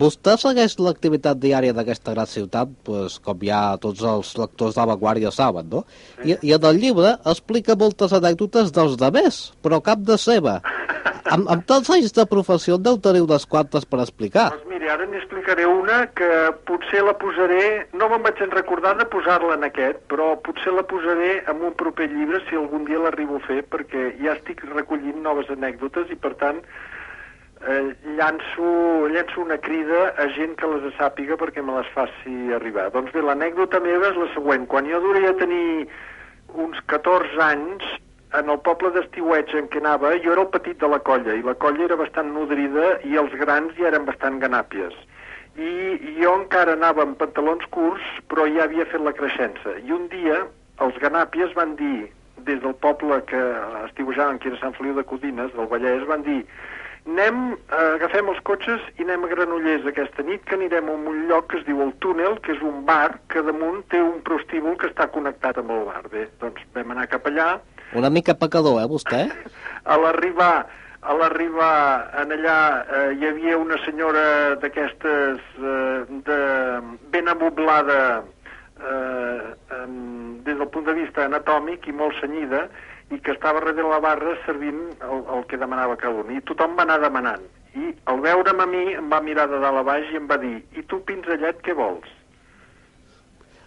[0.00, 5.68] vostè segueix l'activitat diària d'aquesta gran ciutat, pues, com ja tots els lectors d'avantguàrdia saben,
[5.72, 5.84] no?
[6.24, 10.60] I, I en el llibre explica moltes anècdotes dels demés, però cap de seva.
[11.26, 14.50] Amb, amb tants anys de professió en deu tenir unes quantes per explicar.
[14.54, 16.28] Doncs mira, ara n'hi explicaré una que
[16.68, 17.62] potser la posaré,
[17.98, 21.74] no me'n vaig en recordar de posar-la en aquest, però potser la posaré en un
[21.78, 26.18] proper llibre si algun dia l'arribo a fer, perquè ja estic recollint noves anècdotes i,
[26.20, 26.62] per tant,
[27.66, 32.88] eh, llanço, llanço una crida a gent que les sàpiga perquè me les faci arribar.
[32.94, 34.66] Doncs bé, l'anècdota meva és la següent.
[34.70, 35.88] Quan jo duria tenir
[36.54, 37.86] uns 14 anys,
[38.36, 41.44] en el poble d'Estiueig en què anava, jo era el petit de la colla, i
[41.46, 44.94] la colla era bastant nodrida i els grans ja eren bastant ganàpies.
[45.56, 49.78] I jo encara anava amb pantalons curts, però ja havia fet la creixença.
[49.80, 50.42] I un dia
[50.84, 52.10] els ganàpies van dir,
[52.46, 53.40] des del poble que
[53.86, 56.42] estiuejaven, que era Sant Feliu de Codines, del Vallès, van dir
[57.06, 61.22] anem, eh, agafem els cotxes i anem a Granollers aquesta nit, que anirem a un
[61.30, 64.76] lloc que es diu el Túnel, que és un bar que damunt té un prostíbul
[64.80, 66.02] que està connectat amb el bar.
[66.12, 67.56] Bé, doncs vam anar cap allà,
[67.94, 69.22] Una mica pecador, eh, vostè?
[69.92, 70.66] a l'arribar
[71.06, 76.38] a l'arribar en allà eh, hi havia una senyora d'aquestes eh, de
[77.12, 78.24] ben amoblada
[78.80, 79.92] eh, en,
[80.42, 82.64] des del punt de vista anatòmic i molt senyida
[83.14, 86.32] i que estava darrere la barra servint el, el que demanava cada un.
[86.34, 87.44] I tothom va anar demanant.
[87.76, 90.38] I al veure'm a mi em va mirar de dalt a baix i em va
[90.42, 92.08] dir i tu, pinzellet, què vols?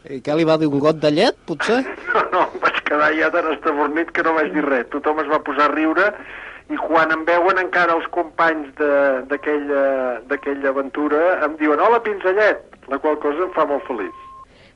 [0.10, 1.82] I què li va dir, un got de llet, potser?
[2.10, 4.88] No, no, em vaig quedar ja tan estabornit que no vaig dir res.
[4.93, 6.08] Tothom es va posar a riure
[6.73, 8.71] i quan em veuen encara els companys
[9.30, 14.25] d'aquella aventura em diuen hola pinzellet, la qual cosa em fa molt feliç.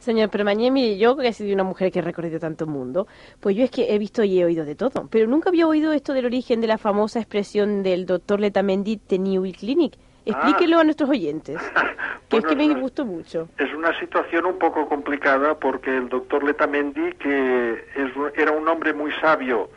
[0.04, 3.08] Señor Permañé, mire, yo que he sido una mujer que ha recorrido tanto mundo,
[3.40, 5.94] pues yo es que he visto y he oído de todo, pero nunca había oído
[5.94, 9.94] esto del origen de la famosa expresión del doctor Letamendi de Newell Clinic.
[10.26, 11.58] Explíquelo a nuestros oyentes,
[12.30, 13.48] que es que me gustó mucho.
[13.58, 18.94] Es una situación un poco complicada porque el doctor Letamendi, que es, era un hombre
[18.94, 19.70] muy sabio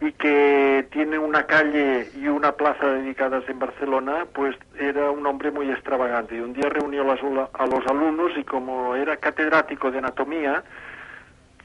[0.00, 5.50] y que tiene una calle y una plaza dedicadas en Barcelona, pues era un hombre
[5.50, 6.36] muy extravagante.
[6.36, 10.62] Y un día reunió a los, alumnos y como era catedrático de anatomía,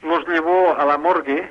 [0.02, 1.46] los llevó a la morgue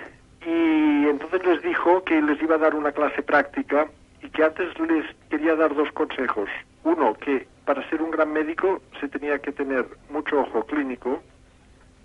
[0.46, 3.88] y entonces les dijo que les iba a dar una clase práctica
[4.24, 6.50] y que antes les quería dar dos consejos.
[6.84, 11.22] Uno, que para ser un gran médico se tenía que tener mucho ojo clínico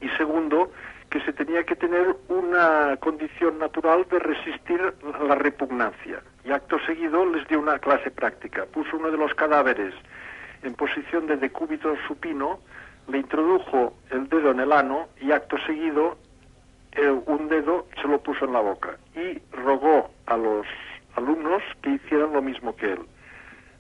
[0.03, 0.71] y segundo,
[1.11, 4.81] que se tenía que tener una condición natural de resistir
[5.27, 6.23] la repugnancia.
[6.45, 8.67] Y acto seguido les dio una clase práctica.
[8.67, 9.95] Puso uno de los cadáveres
[10.63, 12.59] en posición de decúbito supino,
[13.09, 16.17] le introdujo el dedo en el ano y acto seguido
[16.93, 20.67] eh, un dedo se lo puso en la boca y rogó a los
[21.15, 23.01] alumnos que hicieran lo mismo que él.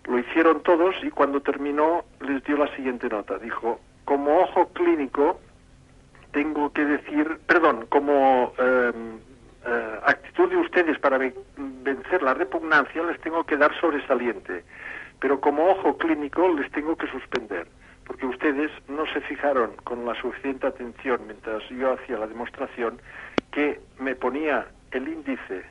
[0.05, 3.39] Lo hicieron todos y cuando terminó les dio la siguiente nota.
[3.39, 5.41] Dijo, como ojo clínico,
[6.37, 8.92] tengo que decir, perdón, como eh,
[9.64, 14.62] eh, actitud de ustedes para ve- vencer la repugnancia, les tengo que dar sobresaliente.
[15.18, 17.66] Pero como ojo clínico les tengo que suspender,
[18.05, 23.01] porque ustedes no se fijaron con la suficiente atención mientras yo hacía la demostración
[23.51, 25.64] que me ponía el índice,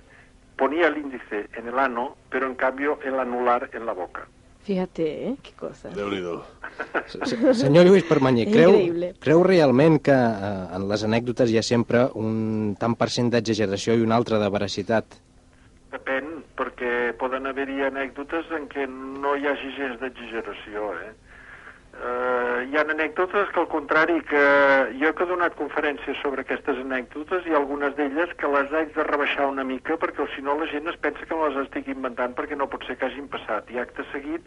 [0.57, 4.27] ponía el índice en el ano, pero en cambio el anular en la boca.
[4.65, 5.35] Fíjate, ¿eh?
[5.43, 5.89] Qué cosa.
[5.93, 6.39] Déu-n'hi-do.
[7.05, 9.11] Se- Senyor Lluís Permanyer, És creu, increïble.
[9.21, 13.93] creu realment que eh, en les anècdotes hi ha sempre un tant per cent d'exageració
[13.93, 15.05] i un altre de veracitat?
[15.93, 21.13] Depèn, perquè poden haver-hi anècdotes en què no hi hagi gens d'exageració, eh?
[21.95, 24.43] Eh, hi ha anècdotes que al contrari, que
[24.99, 29.05] jo que he donat conferències sobre aquestes anècdotes i algunes d'elles que les haig de
[29.07, 32.57] rebaixar una mica perquè si no la gent es pensa que les estic inventant perquè
[32.59, 33.71] no pot ser que hagin passat.
[33.71, 34.43] I acte seguit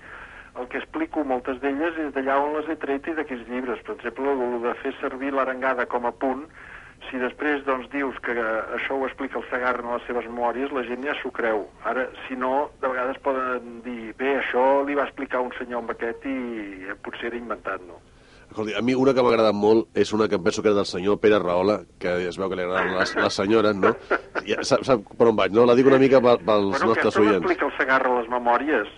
[0.61, 3.81] el que explico moltes d'elles és d'allà on les he tret i d'aquests llibres.
[3.87, 6.45] Per exemple, el de fer servir l'arengada com a punt,
[7.11, 8.35] si després doncs, dius que
[8.77, 11.65] això ho explica el Segarra en les seves memòries, la gent ja s'ho creu.
[11.89, 15.95] Ara, si no, de vegades poden dir bé, això li va explicar un senyor amb
[15.95, 16.37] aquest i
[17.05, 18.01] potser era inventat, no?
[18.49, 20.77] Escolti, a mi una que m'ha agradat molt és una que em penso que era
[20.81, 23.91] del senyor Pere Rahola, que es veu que li agraden les, les senyores, no?
[24.49, 25.67] Ja, sap, sap per on vaig, no?
[25.69, 27.43] La dic una mica pel- pels bueno, nostres oients.
[27.45, 28.89] l'explica el Segarra a les memòries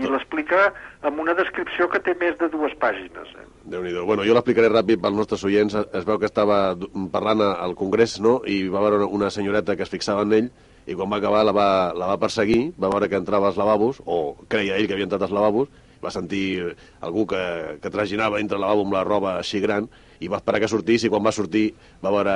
[0.00, 0.70] i l'explica
[1.06, 3.28] amb una descripció que té més de dues pàgines.
[3.36, 3.46] Eh?
[3.70, 5.74] déu nhi Bueno, jo l'explicaré ràpid pels nostres oients.
[5.92, 6.74] Es veu que estava
[7.12, 10.50] parlant al Congrés, no?, i va veure una- senyoreta que es fixava en ell,
[10.86, 14.00] i quan va acabar la va, la va perseguir, va veure que entrava als lavabos,
[14.06, 15.68] o creia ell que havia entrat als lavabos,
[16.02, 19.86] va sentir algú que, que traginava entre el lavabo amb la roba així gran,
[20.18, 22.34] i va esperar que sortís, i quan va sortir va veure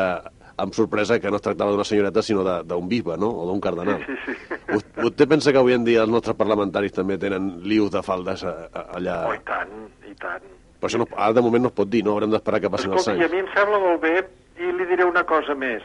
[0.56, 4.04] amb sorpresa que no es tractava d'una senyoreta, sinó d'un bisbe, no?, o d'un cardenal.
[4.06, 4.80] Sí, sí, sí.
[5.00, 8.54] Vostè, pensa que avui en dia els nostres parlamentaris també tenen lius de faldes a,
[8.70, 9.18] a, allà?
[9.28, 9.74] Oh, i tant,
[10.08, 10.46] i tant.
[10.78, 12.14] Però això no, ara de moment no es pot dir, no?
[12.14, 13.34] Haurem d'esperar que passin els Escolti, a anys.
[13.34, 14.16] mi em sembla molt bé
[14.60, 15.84] i li diré una cosa més.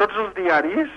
[0.00, 0.92] Tots els diaris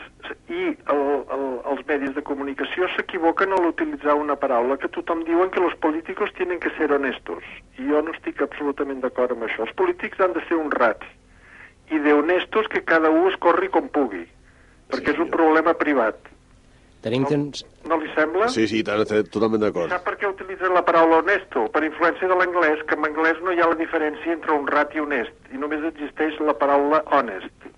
[0.49, 1.01] i el,
[1.35, 5.75] el, els medis de comunicació s'equivoquen al utilitzar una paraula que tothom diuen que los
[5.83, 7.43] políticos tienen que ser honestos.
[7.77, 9.67] I jo no estic absolutament d'acord amb això.
[9.67, 11.05] Els polítics han de ser honrats
[11.91, 14.23] i de honestos que cada un es corri com pugui,
[14.91, 16.31] perquè és un problema privat.
[17.05, 17.61] Tenim temps...
[17.85, 18.47] No li sembla?
[18.49, 19.91] Sí, sí, tant, totalment d'acord.
[19.93, 21.67] Sap per què utilitzen la paraula honesto?
[21.73, 25.03] Per influència de l'anglès, que en anglès no hi ha la diferència entre honrat i
[25.03, 27.69] honest, i només existeix la paraula honest.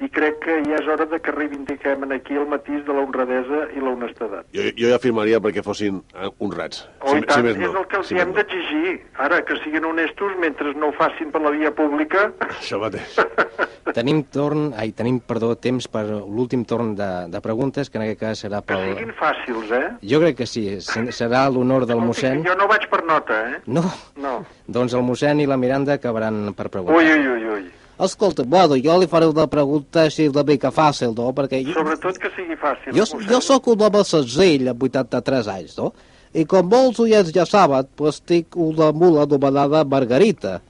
[0.00, 3.02] I crec que ja és hora de que reivindiquem en aquí el matís de la
[3.04, 4.46] honradesa i la honestedat.
[4.56, 6.86] Jo, jo ja afirmaria perquè fossin eh, honrats.
[7.04, 8.38] Oh, i tant, més és el que els si hi hem no.
[8.38, 8.94] d'exigir.
[9.20, 12.30] Ara, que siguin honestos mentre no ho facin per la via pública...
[12.48, 13.18] Això mateix.
[13.96, 18.20] Tenim torn, ai, tenim, perdó, temps per l'últim torn de, de preguntes, que en aquest
[18.20, 18.84] cas serà Que pel...
[18.94, 19.82] siguin fàcils, eh?
[20.12, 22.44] Jo crec que sí, se- serà l'honor del mossèn.
[22.46, 23.58] Jo no vaig per nota, eh?
[23.66, 23.82] No,
[24.16, 24.38] No.
[24.70, 26.96] doncs el mossèn i la Miranda acabaran per preguntar.
[27.02, 27.70] Ui, ui, ui, ui.
[28.00, 31.34] Escolta, bueno, jo li faré una pregunta així una mica fàcil, no?
[31.36, 32.94] Perquè jo, Sobretot que sigui fàcil.
[32.96, 35.90] jo, jo sóc un home senzill, amb 83 anys, no?
[36.32, 40.60] I com molts oients ja saben, pues, tinc una mula anomenada Margarita.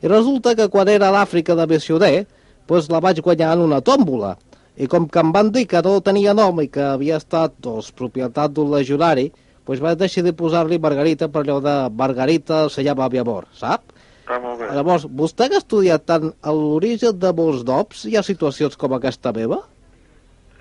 [0.00, 2.26] I resulta que quan era a l'Àfrica de missioner,
[2.66, 4.36] pues, la vaig guanyar en una tòmbola.
[4.78, 7.90] I com que em van dir que no tenia nom i que havia estat doncs,
[7.92, 9.32] propietat d'un legionari,
[9.66, 13.82] pues, vaig decidir posar-li Margarita per allò de Margarita se llama mi amor, sap?
[14.28, 14.66] Està molt bé.
[14.76, 19.32] Llavors, vostè que ha estudiat tant l'origen de molts noms, hi ha situacions com aquesta
[19.32, 19.62] meva?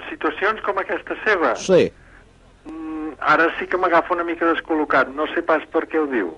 [0.08, 1.92] Situacions com aquesta seva, Sí.
[2.66, 5.14] mm, ara sí que m'agafa una mica descol·locat.
[5.14, 6.32] No sé pas per què ho diu.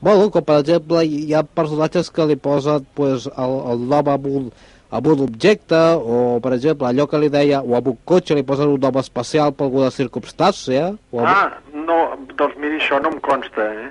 [0.00, 4.26] Bueno, com per exemple hi ha personatges que li posen pues, el, el nom amb
[4.26, 4.52] un,
[4.92, 8.44] amb un objecte, o per exemple allò que li deia, o amb un cotxe li
[8.44, 10.94] posen un nom especial per alguna circumstància.
[11.10, 11.26] O amb...
[11.26, 11.98] Ah, no,
[12.36, 13.90] doncs miri, això no em consta, eh?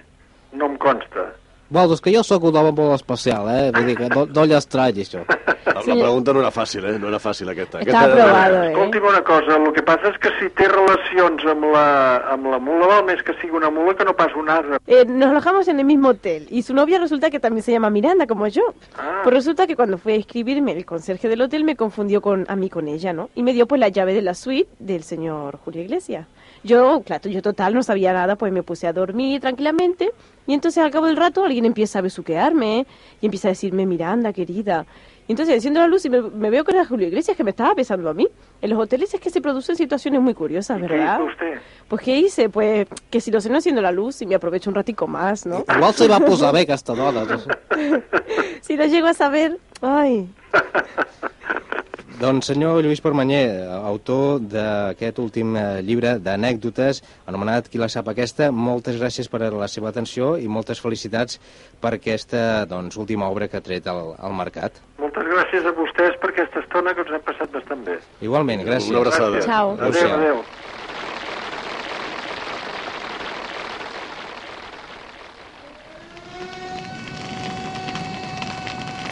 [0.53, 1.27] No em consta.
[1.69, 3.71] Bueno, és que jo sóc un home molt especial, eh?
[3.75, 5.23] Vull dir que no, no li estranyi això.
[5.67, 6.95] La, la pregunta no era fàcil, eh?
[6.97, 7.81] No era fàcil aquesta.
[7.83, 8.71] Está aquesta aprobado, ¿eh?
[8.71, 11.87] Escolti'm una cosa, el que passa és que si té relacions amb la,
[12.33, 14.47] amb la mula, val més que sigui una mula que no pas un.
[14.47, 17.89] Eh, nos alojamos en el mismo hotel y su novia resulta que también se llama
[17.89, 18.63] Miranda, como yo.
[18.97, 19.21] Ah.
[19.23, 22.55] Pues resulta que cuando fue a escribirme el conserje del hotel me confundió con, a
[22.55, 23.29] mí con ella, ¿no?
[23.35, 26.27] Y me dio pues la llave de la suite del señor Julio Iglesias.
[26.67, 30.11] Yo, claro, yo total no sabía nada, pues me puse a dormir tranquilamente
[30.45, 32.85] y entonces al cabo del rato alguien empieza a besuquearme
[33.21, 34.85] y empieza a decirme Miranda, querida.
[35.29, 37.51] Y entonces enciendo la luz y me, me veo que era Julio Iglesias que me
[37.51, 38.27] estaba besando a mí.
[38.61, 41.15] En los hoteles es que se producen situaciones muy curiosas, ¿Y qué ¿verdad?
[41.15, 41.59] hizo usted?
[41.87, 42.49] Pues ¿qué hice?
[42.49, 45.63] Pues que si lo ceno haciendo la luz y me aprovecho un ratico más, ¿no?
[45.75, 46.17] Igual se va
[46.59, 47.23] aquesta dona.
[47.23, 47.49] No sé.
[48.61, 50.27] Si lo llego a saber, ay,
[52.17, 58.47] Doncs senyor Lluís Permanyer, autor d'aquest últim eh, llibre d'anècdotes, anomenat Qui la sap aquesta,
[58.49, 61.37] moltes gràcies per la seva atenció i moltes felicitats
[61.77, 64.81] per aquesta doncs, última obra que ha tret al, al mercat.
[64.97, 67.99] Moltes gràcies a vostès per aquesta estona que ens hem passat bastant bé.
[68.25, 68.89] Igualment, gràcies.
[68.89, 69.45] Una abraçada.
[69.45, 69.77] Ciao.
[69.77, 70.17] Adéu, Adéu.
[70.17, 70.43] adéu.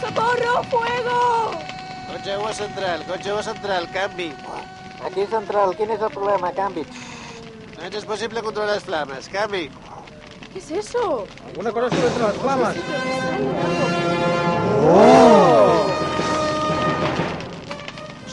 [0.02, 1.75] ¡Socorro, fuego!
[2.16, 4.32] Cotxe central, cotxe central, canvi.
[5.04, 6.48] Aquí central, quin és el problema?
[6.56, 6.84] Canvi.
[7.76, 9.66] No és possible controlar les flames, canvi.
[10.54, 11.26] ¿Qué es eso?
[11.60, 12.76] Una cosa sobre les flames.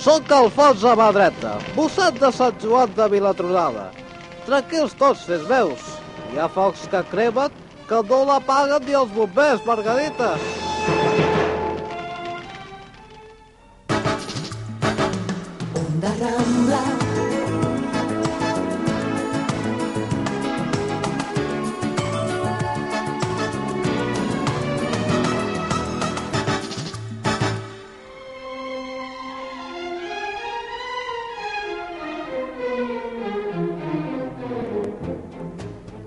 [0.06, 3.90] Soc Alfons a mà dreta, mossèn de Sant Joan de Vilatronada.
[4.48, 5.84] Tranquils tots, fes veus.
[6.32, 7.52] Hi ha focs que cremen
[7.92, 10.38] que no l'apaguen ni els bombers, Margarita.
[10.40, 11.23] Onda
[16.04, 17.03] Rambla.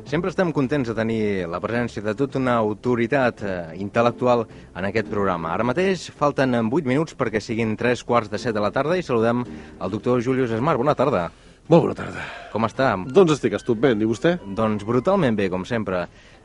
[0.07, 5.09] Sempre estem contents de tenir la presència de tota una autoritat eh, intel·lectual en aquest
[5.11, 5.51] programa.
[5.51, 9.03] Ara mateix falten 8 minuts perquè siguin 3 quarts de 7 de la tarda i
[9.03, 10.77] saludem el doctor Julius Esmar.
[10.79, 11.25] Bona tarda.
[11.67, 12.23] Molt bona tarda.
[12.53, 12.93] Com està?
[13.17, 13.99] Doncs estic estupend.
[13.99, 14.37] I vostè?
[14.47, 16.05] Doncs brutalment bé, com sempre.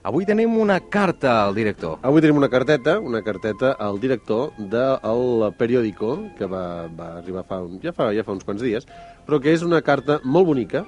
[0.10, 2.00] Avui tenim una carta al director.
[2.02, 7.62] Avui tenim una carteta, una carteta al director del periòdico, que va, va arribar fa,
[7.62, 8.90] un, ja, fa, ja fa uns quants dies,
[9.28, 10.82] però que és una carta molt bonica,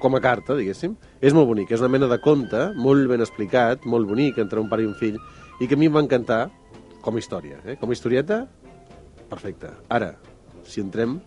[0.00, 0.96] com a carta, diguéssim.
[1.20, 4.68] És molt bonic, és una mena de conte, molt ben explicat, molt bonic, entre un
[4.72, 5.18] pare i un fill,
[5.60, 6.46] i que a mi em va encantar
[7.04, 7.60] com a història.
[7.64, 7.76] Eh?
[7.80, 8.42] Com a historieta,
[9.30, 9.70] perfecte.
[9.88, 10.14] Ara,
[10.64, 11.20] si entrem,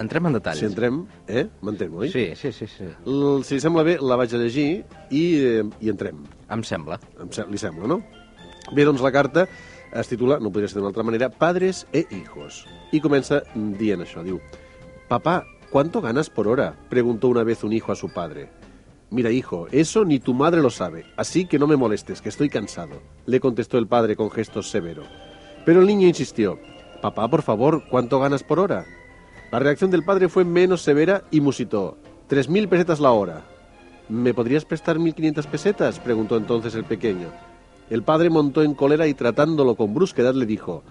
[0.00, 0.58] Entrem en detalls.
[0.58, 1.44] si entrem, eh?
[1.62, 2.08] m'entén, oi?
[2.10, 2.86] Sí, sí, sí, sí.
[3.06, 6.24] L si li sembla bé, la vaig a llegir i, eh, i entrem.
[6.50, 6.98] Em sembla.
[7.22, 8.00] Em se- li sembla, no?
[8.74, 9.46] Bé, doncs la carta
[9.94, 12.64] es titula, no podria ser d'una altra manera, Padres e hijos.
[12.90, 14.40] I comença dient això, diu,
[15.06, 16.76] Papá, ¿cuánto ganas por hora?
[16.88, 18.48] Preguntó una vez un hijo a su padre.
[19.10, 22.48] Mira, hijo, eso ni tu madre lo sabe, así que no me molestes, que estoy
[22.48, 25.02] cansado, le contestó el padre con gesto severo.
[25.66, 26.60] Pero el niño insistió,
[27.02, 28.86] Papá, por favor, ¿cuánto ganas por hora?
[29.50, 33.42] La reacción del padre fue menos severa y musitó, tres mil pesetas la hora.
[34.08, 35.98] ¿Me podrías prestar 1.500 pesetas?
[35.98, 37.32] preguntó entonces el pequeño.
[37.90, 40.84] El padre montó en cólera y tratándolo con brusquedad le dijo,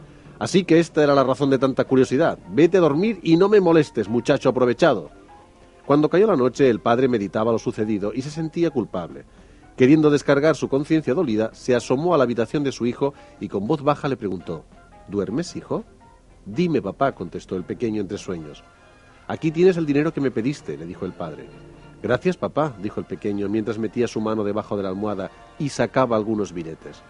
[0.43, 2.37] Así que esta era la razón de tanta curiosidad.
[2.49, 5.09] Vete a dormir y no me molestes, muchacho aprovechado.
[5.85, 9.23] Cuando cayó la noche, el padre meditaba lo sucedido y se sentía culpable.
[9.77, 13.67] Queriendo descargar su conciencia dolida, se asomó a la habitación de su hijo y con
[13.67, 14.65] voz baja le preguntó,
[15.07, 15.85] ¿Duermes, hijo?
[16.45, 18.65] Dime, papá, contestó el pequeño entre sueños.
[19.29, 21.47] Aquí tienes el dinero que me pediste, le dijo el padre.
[22.01, 26.17] Gracias, papá, dijo el pequeño mientras metía su mano debajo de la almohada y sacaba
[26.17, 27.01] algunos billetes.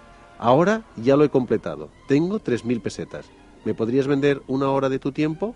[0.43, 1.89] Ahora ya lo he completado.
[2.07, 3.25] Tengo tres mil pesetas.
[3.65, 5.55] ¿me podrías vender una hora de tu tiempo?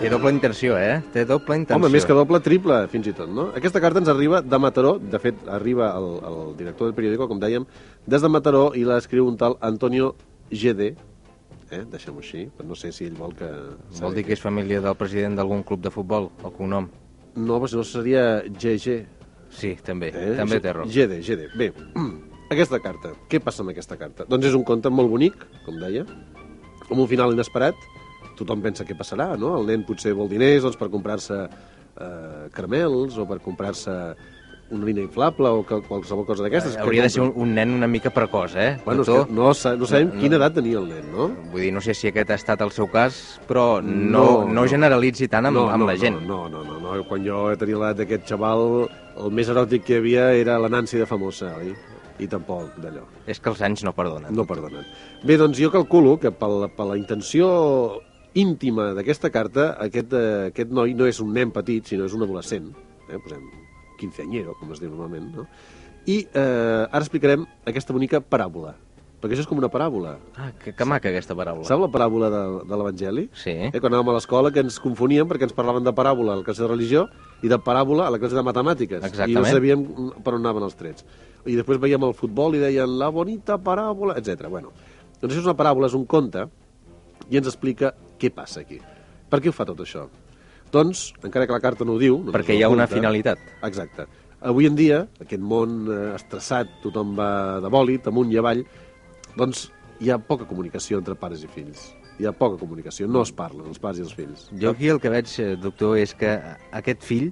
[0.00, 1.02] Té doble intenció, eh?
[1.12, 1.76] Té doble intenció.
[1.82, 3.48] Home, més que doble, triple, fins i tot, no?
[3.58, 7.40] Aquesta carta ens arriba de Mataró, de fet, arriba el, el director del periòdico, com
[7.42, 7.66] dèiem,
[8.06, 10.12] des de Mataró i l'escriu un tal Antonio
[10.54, 10.92] GD,
[11.74, 11.82] eh?
[11.90, 13.50] deixem-ho així, però no sé si ell vol que...
[13.98, 16.86] Vol dir que és família del president d'algun club de futbol, el cognom?
[17.34, 19.00] No, però si no seria GG.
[19.50, 20.36] Sí, també, Eh?
[20.36, 20.86] també té raó.
[20.86, 21.48] GD, GD.
[21.56, 21.72] Bé,
[22.50, 23.14] aquesta carta.
[23.28, 24.24] Què passa amb aquesta carta?
[24.28, 25.34] Doncs és un conte molt bonic,
[25.64, 26.04] com deia,
[26.88, 27.74] amb un final inesperat.
[28.38, 29.56] Tothom pensa què passarà, no?
[29.58, 33.94] El nen potser vol diners doncs, per comprar-se eh, caramels o per comprar-se
[34.70, 36.74] una nina inflable o qual- qualsevol cosa d'aquestes.
[36.76, 38.78] que Hauria de ser un, un nen una mica precoç, eh?
[38.84, 39.26] Bueno, és doctor?
[39.26, 40.20] que no, sa- no sabem No, no.
[40.20, 41.28] quina edat tenia el nen, no?
[41.52, 45.28] Vull dir, no sé si aquest ha estat el seu cas, però no, no, generalitzi
[45.28, 46.20] tant amb, amb no, la gent.
[46.26, 47.04] No, no, no, no, no.
[47.08, 48.88] Quan jo tenia l'edat d'aquest xaval,
[49.18, 51.72] el més eròtic que havia era la Nancy de famosa, oi?
[52.18, 53.04] I tampoc d'allò.
[53.30, 54.34] És que els anys no perdonen.
[54.34, 54.84] No perdonen.
[55.24, 58.02] Bé, doncs jo calculo que per la, per la intenció
[58.34, 62.22] íntima d'aquesta carta, aquest, eh, aquest noi no és un nen petit, sinó és un
[62.26, 62.68] adolescent,
[63.08, 63.18] eh?
[63.22, 63.46] posem
[63.98, 65.46] quinceañero, com es diu normalment, no?
[66.08, 68.72] I eh, ara explicarem aquesta bonica paràbola,
[69.20, 70.14] perquè això és com una paràbola.
[70.40, 71.66] Ah, que, que maca aquesta paraula.
[71.68, 73.24] Sap la paràbola de, de l'Evangeli?
[73.36, 73.54] Sí.
[73.68, 76.46] Eh, quan anàvem a l'escola que ens confoníem perquè ens parlaven de paràbola a la
[76.46, 77.04] classe de religió
[77.42, 79.02] i de paràbola a la classe de matemàtiques.
[79.02, 79.34] Exactament.
[79.34, 79.84] I no sabíem
[80.24, 81.04] per on anaven els trets.
[81.48, 84.48] I després veiem el futbol i deien la bonita paràbola, etc.
[84.52, 84.72] Bueno,
[85.18, 86.46] doncs això és una paràbola, és un conte,
[87.28, 88.80] i ens explica què passa aquí.
[89.28, 90.06] Per què ho fa tot això?
[90.72, 92.18] Doncs, encara que la carta no ho diu...
[92.24, 93.44] No Perquè hi ha una apunta, finalitat.
[93.68, 94.06] Exacte.
[94.40, 97.30] Avui en dia, aquest món eh, estressat, tothom va
[97.64, 98.62] de bòlit, amunt i avall,
[99.38, 99.66] doncs
[99.98, 101.88] hi ha poca comunicació entre pares i fills.
[102.18, 104.48] Hi ha poca comunicació, no es parlen els pares i els fills.
[104.62, 106.36] Jo aquí el que veig, eh, doctor, és que
[106.78, 107.30] aquest fill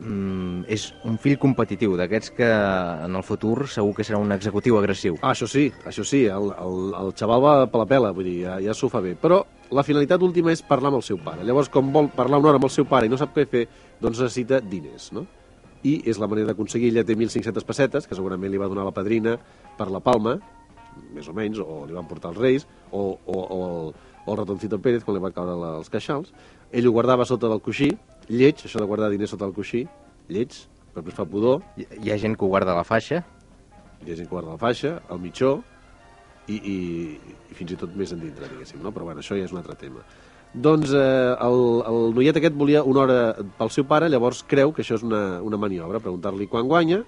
[0.00, 2.50] mm, és un fill competitiu, d'aquests que
[3.06, 5.16] en el futur segur que serà un executiu agressiu.
[5.20, 8.38] Ah, això sí, això sí, el, el, el xaval va per la pela, vull dir,
[8.44, 9.14] ja, ja s'ho fa bé.
[9.20, 11.44] Però la finalitat última és parlar amb el seu pare.
[11.46, 13.66] Llavors, com vol parlar una hora amb el seu pare i no sap què fer,
[14.02, 15.26] doncs necessita diners, no?
[15.86, 18.94] I és la manera d'aconseguir, ella té 1.500 pessetes, que segurament li va donar la
[18.96, 19.36] padrina
[19.78, 20.36] per la palma,
[21.14, 23.94] més o menys, o li van portar els reis, o, o, o, el,
[24.26, 26.34] o el ratoncito Pérez, quan li va caure la, els queixals.
[26.74, 27.88] Ell ho guardava sota del coixí,
[28.28, 29.86] lleig, això de guardar diners sota el coixí,
[30.28, 30.58] lleig,
[30.94, 33.22] després fa pudor, Hi, hi ha gent que ho guarda a la faixa,
[34.02, 35.60] hi ha gent que guarda la faixa, el mitjó
[36.48, 36.76] i, i,
[37.50, 38.92] i fins i tot més endintre, diguéssim, no?
[38.94, 40.04] Però bueno, això ja és un altre tema.
[40.50, 43.18] Doncs eh, el, el noiet aquest volia una hora
[43.58, 47.04] pel seu pare, llavors creu que això és una, una maniobra, preguntar-li quan guanya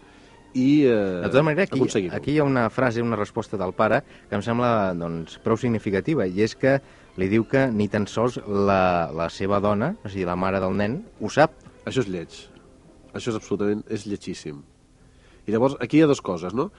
[0.55, 4.03] i eh, De tota manera, aquí, aquí hi ha una frase, una resposta del pare
[4.29, 6.77] que em sembla doncs, prou significativa, i és que
[7.17, 10.77] li diu que ni tan sols la, la seva dona, o sigui, la mare del
[10.77, 11.57] nen, ho sap.
[11.89, 12.39] Això és lleig.
[13.13, 14.63] Això és absolutament, és lletjíssim.
[15.49, 16.71] I llavors, aquí hi ha dues coses, no?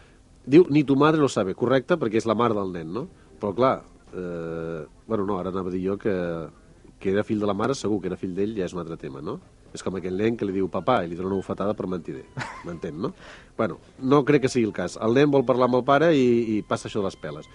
[0.46, 3.08] Diu, ni tu madre lo sabe, correcte, perquè és la mare del nen, no?
[3.40, 3.78] Però clar,
[4.12, 6.14] eh, bueno, no, ara anava a dir jo que,
[7.00, 8.98] que era fill de la mare, segur que era fill d'ell, ja és un altre
[9.00, 9.40] tema, no?
[9.74, 12.26] És com aquell nen que li diu papà i li dona una bufetada per mentider,
[12.68, 13.14] m'entén, no?
[13.58, 15.00] Bueno, no crec que sigui el cas.
[15.02, 16.28] El nen vol parlar amb el pare i,
[16.58, 17.50] i passa això de les peles.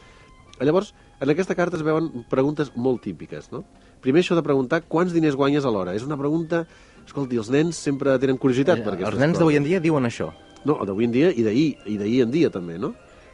[0.59, 3.63] Llavors, en aquesta carta es veuen preguntes molt típiques, no?
[4.03, 5.95] Primer això de preguntar quants diners guanyes a l'hora.
[5.95, 6.65] És una pregunta...
[7.09, 10.27] Escolti, els nens sempre tenen curiositat per Els aquestes nens d'avui en dia diuen això.
[10.69, 12.93] No, d'avui en dia i d'ahir, i d'ahir en dia també, no?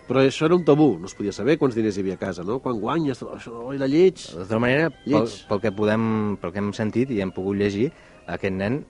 [0.09, 2.43] Però això era un tabú, no es podia saber quants diners hi havia a casa,
[2.45, 2.59] no?
[2.61, 4.18] Quan guanyes, tot això era lleig.
[4.35, 6.03] De tota manera, pel, pel, que podem,
[6.43, 7.87] pel que hem sentit i hem pogut llegir,
[8.28, 8.82] aquest nen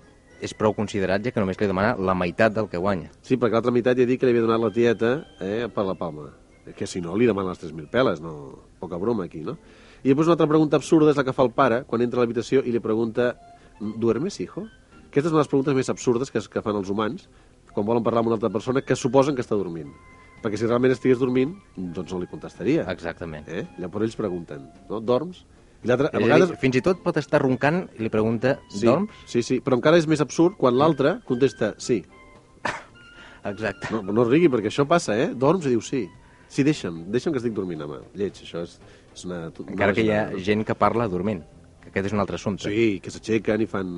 [0.44, 3.12] és prou considerat ja que només li demana la meitat del que guanya.
[3.22, 5.94] Sí, perquè l'altra meitat ja dit que li havia donat la tieta eh, per la
[5.94, 6.32] palma.
[6.76, 8.34] Que si no, li demana les 3.000 peles, no...
[8.82, 9.54] Poca broma aquí, no?
[10.02, 12.24] I després una altra pregunta absurda és la que fa el pare quan entra a
[12.26, 13.30] l'habitació i li pregunta
[13.80, 14.66] ¿Duermes, hijo?
[15.08, 17.28] Aquestes són les preguntes més absurdes que, es- que fan els humans
[17.74, 19.90] quan volen parlar amb una altra persona que suposen que està dormint.
[20.44, 22.84] Perquè si realment estigués dormint, doncs no li contestaria.
[22.92, 23.46] Exactament.
[23.48, 23.64] Eh?
[23.80, 25.00] Llavors ells pregunten, no?
[25.00, 25.44] Dorms?
[25.84, 26.50] I l'altre, a vegades...
[26.52, 29.12] dir, fins i tot pot estar roncant i li pregunta, Sí, dorms?
[29.28, 31.98] sí, sí, però encara és més absurd quan l'altre contesta sí.
[33.52, 33.90] Exacte.
[33.92, 35.30] No, no rigui, perquè això passa, eh?
[35.36, 36.06] Dorms i diu sí.
[36.48, 37.98] Sí, deixa'm, deixa'm que estic dormint, home.
[38.16, 38.78] Lleig, això és,
[39.12, 39.46] és una...
[39.50, 40.40] una Encara que hi ha no?
[40.44, 41.42] gent que parla dormint,
[41.82, 42.70] que aquest és un altre assumpte.
[42.70, 43.90] Sí, que s'aixequen i fan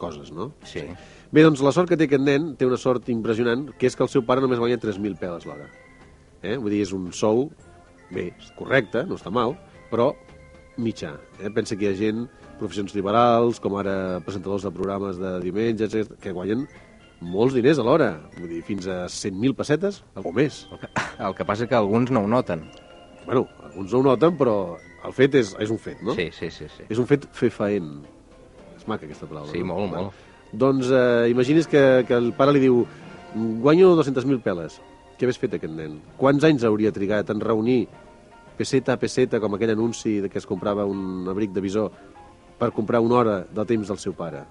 [0.00, 0.52] coses, no?
[0.66, 0.86] Sí.
[1.34, 4.04] Bé, doncs la sort que té aquest nen té una sort impressionant, que és que
[4.04, 5.64] el seu pare només guanya 3.000 peles l'hora.
[6.46, 6.54] Eh?
[6.62, 7.48] Vull dir, és un sou,
[8.14, 9.56] bé, correcte, no està mal,
[9.90, 10.12] però
[10.78, 11.10] mitjà.
[11.40, 11.50] Eh?
[11.56, 12.20] Pensa que hi ha gent,
[12.60, 16.68] professions liberals, com ara presentadors de programes de etcètera, que guanyen
[17.34, 18.12] molts diners a l'hora.
[18.36, 20.60] Vull dir, fins a 100.000 pessetes o més.
[20.70, 20.90] El que,
[21.26, 22.62] el que passa és que alguns no ho noten.
[23.24, 24.54] Bueno, alguns no ho noten, però
[25.02, 26.14] el fet és, és un fet, no?
[26.14, 26.70] Sí, sí, sí.
[26.76, 26.86] sí.
[26.86, 27.90] És un fet fefaent.
[28.76, 29.50] És maca aquesta paraula.
[29.50, 29.72] Sí, no?
[29.74, 30.23] molt, molt.
[30.54, 32.84] Doncs eh, imagini's que, que el pare li diu
[33.34, 34.80] guanyo 200.000 peles.
[35.14, 36.00] què hagués fet aquest nen?
[36.18, 37.84] Quants anys hauria trigat en reunir
[38.58, 41.90] peseta a peseta, com aquell anunci de que es comprava un abric de visor
[42.58, 44.42] per comprar una hora de temps del seu pare?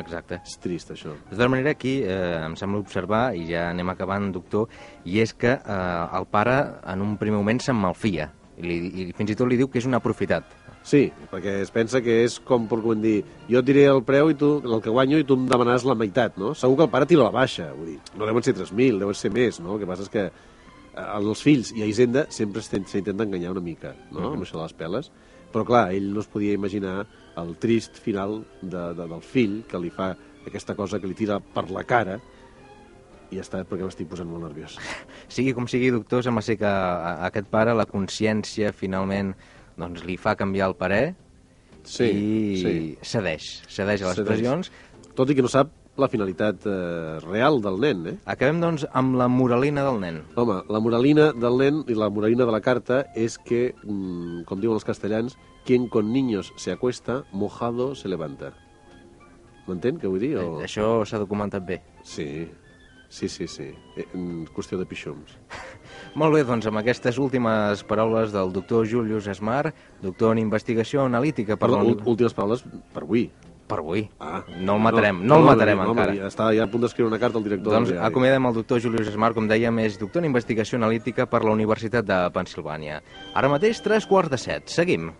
[0.00, 0.40] Exacte.
[0.48, 1.12] És trist, això.
[1.28, 4.68] De tota manera, aquí eh, em sembla observar, i ja anem acabant, doctor,
[5.04, 6.56] i és que eh, el pare
[6.94, 9.80] en un primer moment se'n malfia, i, li, i fins i tot li diu que
[9.82, 10.61] és un aprofitat.
[10.82, 14.32] Sí, perquè es pensa que és com per com dir, jo et diré el preu
[14.32, 16.54] i tu, el que guanyo i tu em demanaràs la meitat, no?
[16.58, 19.30] Segur que el pare tira la baixa, vull dir, no deuen ser 3.000, deuen ser
[19.30, 19.76] més, no?
[19.76, 23.52] El que passa és que eh, els fills i a Hisenda sempre s'inten- s'intenta enganyar
[23.54, 25.12] una mica, no?, amb això de les peles,
[25.54, 27.06] però clar, ell no es podia imaginar
[27.38, 30.10] el trist final de, de, del fill que li fa
[30.48, 32.18] aquesta cosa que li tira per la cara
[33.30, 34.74] i ja està, perquè m'estic posant molt nerviós.
[35.32, 39.30] Sigui com sigui, doctor, sembla ser que a, a aquest pare la consciència finalment
[39.78, 41.14] doncs, li fa canviar el parer
[41.82, 42.72] Sí, i sí.
[43.02, 44.28] cedeix, cedeix a les Cedeix.
[44.28, 44.68] pressions.
[45.18, 48.14] Tot i que no sap la finalitat eh, real del nen, eh?
[48.24, 50.20] Acabem, doncs, amb la moralina del nen.
[50.40, 54.60] Home, la moralina del nen i la moralina de la carta és que, mm, com
[54.62, 58.54] diuen els castellans, quien con niños se acuesta, mojado se levanta.
[59.66, 60.36] M'entén què vull dir?
[60.38, 60.60] O...
[60.64, 61.82] Això s'ha documentat bé.
[62.02, 62.48] Sí,
[63.12, 63.66] sí, sí, sí.
[63.96, 65.36] Eh, En qüestió de pixoms.
[66.20, 71.56] Molt bé, doncs amb aquestes últimes paraules del doctor Julius Esmar, doctor en investigació analítica
[71.60, 73.26] per ú- últimes paraules per avui.
[73.68, 74.02] Per avui.
[74.20, 76.16] Ah, No el matarem, no, el matarem no, encara.
[76.18, 78.82] Ja estava ja a punt d'escriure una carta al director Doncs del acomiadem el doctor
[78.84, 83.00] Julius Esmar, com dèiem, és doctor en investigació analítica per la Universitat de Pensilvània.
[83.38, 84.68] Ara mateix, tres quarts de set.
[84.68, 85.12] Seguim.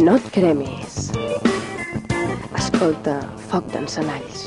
[0.00, 1.10] No et cremis.
[2.56, 3.18] Escolta,
[3.50, 4.46] foc d'encenalls.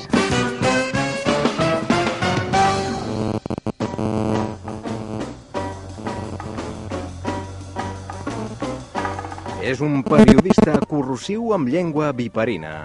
[9.62, 12.80] És un periodista corrosiu amb llengua viperina.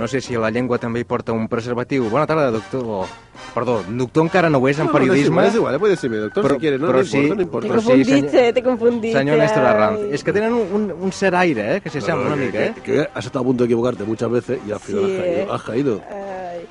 [0.00, 2.10] No sé si la llengua també hi porta un preservatiu.
[2.10, 3.06] Bona tarda, doctor.
[3.54, 5.28] Perdó, doctor encara no ho és en No, no, periodisme.
[5.28, 7.36] igual, és igual, puede decirme, doctor, Però- si quiere, no, però no sí- importa, no
[7.36, 7.68] Te importa.
[7.68, 9.18] Però sí, confundiste, senyor- te confundiste.
[9.18, 10.08] Senyor Néstor Arranz, ay.
[10.14, 12.72] és que tenen un, un, cert aire, eh, que se sembla una que, mica, eh?
[12.76, 15.22] que, que has estado a punto de equivocarte muchas veces y al final Sí, has
[15.22, 15.36] caído.
[15.36, 15.46] eh.
[15.50, 16.00] Has caído.
[16.10, 16.66] Ai.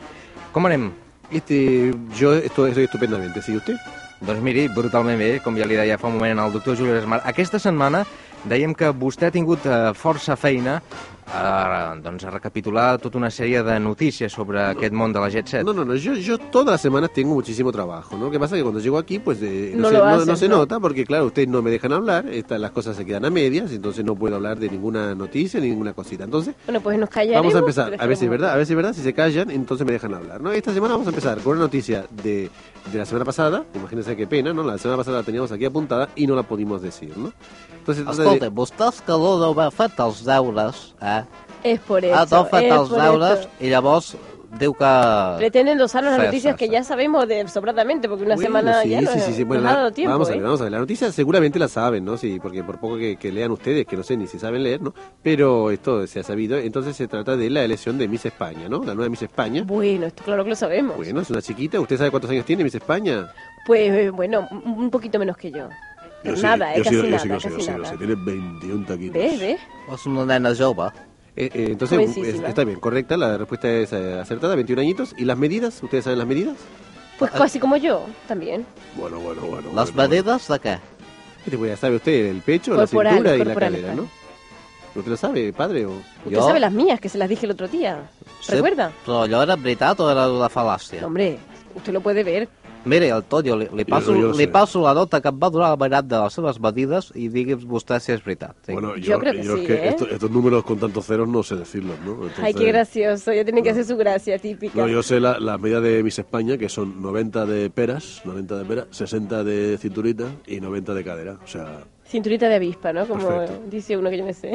[0.51, 0.91] Com anem?
[1.31, 3.75] Este, yo esto, estoy estupendamente, ¿sigue usted?
[4.19, 7.21] Doncs miri, brutalment bé, com ja li deia fa un moment al doctor Juli Esmar.
[7.25, 8.03] Aquesta setmana
[8.43, 10.81] dèiem que vostè ha tingut eh, força feina
[11.33, 15.47] a, doncs, a recapitular tota una sèrie de notícies sobre aquest món de la Jet
[15.47, 15.63] Set.
[15.63, 18.25] No, no, no, yo, yo todas las semanas tengo muchísimo trabajo, ¿no?
[18.25, 20.35] Lo que pasa es que cuando llego aquí, pues eh, no, No se, no- no
[20.35, 20.57] se ¿no?
[20.57, 23.71] nota, porque claro, ustedes no me dejan hablar, estas, las cosas se quedan a medias,
[23.71, 26.23] entonces no puedo hablar de ninguna noticia, ni ninguna cosita.
[26.25, 27.41] Entonces, Bueno, pues nos callaremos.
[27.43, 29.13] vamos a empezar, a ver si es verdad, a ver si es verdad, si se
[29.13, 30.51] callan, entonces me dejan hablar, ¿no?
[30.51, 32.49] Esta semana vamos a empezar con una noticia de,
[32.91, 34.63] de la semana pasada, imagínense qué pena, ¿no?
[34.63, 37.31] La semana pasada la teníamos aquí apuntada y no la pudimos decir, ¿no?
[37.81, 41.23] Entonces, trata de- Escolta, vostès que no deu haver fet els deures, eh?
[41.63, 42.15] Es por eso.
[42.15, 43.49] Ha no fet es els por deures esto.
[43.59, 44.15] i llavors
[44.59, 44.87] diu que...
[45.37, 46.71] Pretenden las Sí, noticias sí, que sí.
[46.71, 49.43] ya sabemos de sobradamente, porque una Bueno, semana sí, ya sí, nos, sí, sí.
[49.45, 50.11] Bueno, nos ha dado tiempo.
[50.11, 50.35] vamos a ¿eh?
[50.35, 50.71] ver, vamos a ver.
[50.73, 52.17] La noticia seguramente la saben, ¿no?
[52.17, 54.81] Sí, porque por poco que, que lean ustedes, que no sé ni si saben leer,
[54.81, 54.93] ¿no?
[55.23, 56.57] Pero esto se ha sabido.
[56.57, 58.83] Entonces se trata de la elección de Miss España, ¿no?
[58.83, 59.63] La nueva Miss España.
[59.65, 60.97] Bueno, esto claro que lo sabemos.
[60.97, 61.79] Bueno, es una chiquita.
[61.79, 63.31] ¿Usted sabe cuántos años tiene Miss España?
[63.65, 65.69] Pues eh, bueno, un poquito menos que yo.
[66.23, 67.97] Pero nada, eh, casi nada, casi nada.
[67.97, 69.13] Tiene 21 taquitos.
[69.13, 69.59] ¿Ves, ves?
[69.91, 70.51] És una nena.
[70.51, 72.27] Eh, eh, entonces, Jovencísima.
[72.43, 75.15] es- está bien, correcta, la respuesta es eh, acertada, 21 añitos.
[75.17, 75.81] ¿Y las medidas?
[75.81, 76.57] ¿Ustedes saben las medidas?
[77.17, 78.65] Pues casi como yo, también.
[78.95, 79.69] Bueno, bueno, bueno.
[79.75, 80.09] Les bueno.
[80.09, 80.79] medides de què?
[81.45, 82.25] ¿Qué te voy a saber usted?
[82.27, 84.07] ¿El pecho, la cintura y la corporales, cadera, no?
[84.93, 85.85] ¿Usted lo sabe, padre?
[85.85, 85.91] O...
[86.25, 86.47] Usted Jo?
[86.47, 88.09] sabe las mías, que se las dije el otro día.
[88.41, 88.91] Sí, ¿Recuerda?
[89.05, 91.03] Però allò era veritat o era una fal·làcia?
[91.05, 91.37] Hombre,
[91.75, 92.49] usted lo puede ver.
[92.85, 94.51] Mire, Antonio, li, li, passo, jo ho li sé.
[94.51, 97.61] passo la nota que em va donar la veritat de les seves medides i digui'm
[97.69, 98.55] vostè si és veritat.
[98.65, 98.73] Sí.
[98.73, 99.89] Bueno, Yo creo que yo sí, es que ¿eh?
[99.89, 102.13] estos, estos números con tantos ceros no sé decirlos, ¿no?
[102.13, 103.33] Entonces, Ay, qué gracioso.
[103.33, 104.73] Ya tiene que hacer su gracia típica.
[104.81, 108.57] No, yo sé la, la medida de Miss España, que son 90 de peras, 90
[108.57, 111.37] de peras, 60 de cinturita y 90 de cadera.
[111.43, 113.07] O sea, Cinturita de avispa, ¿no?
[113.07, 113.63] Como Perfecto.
[113.69, 114.51] dice uno que yo me sé.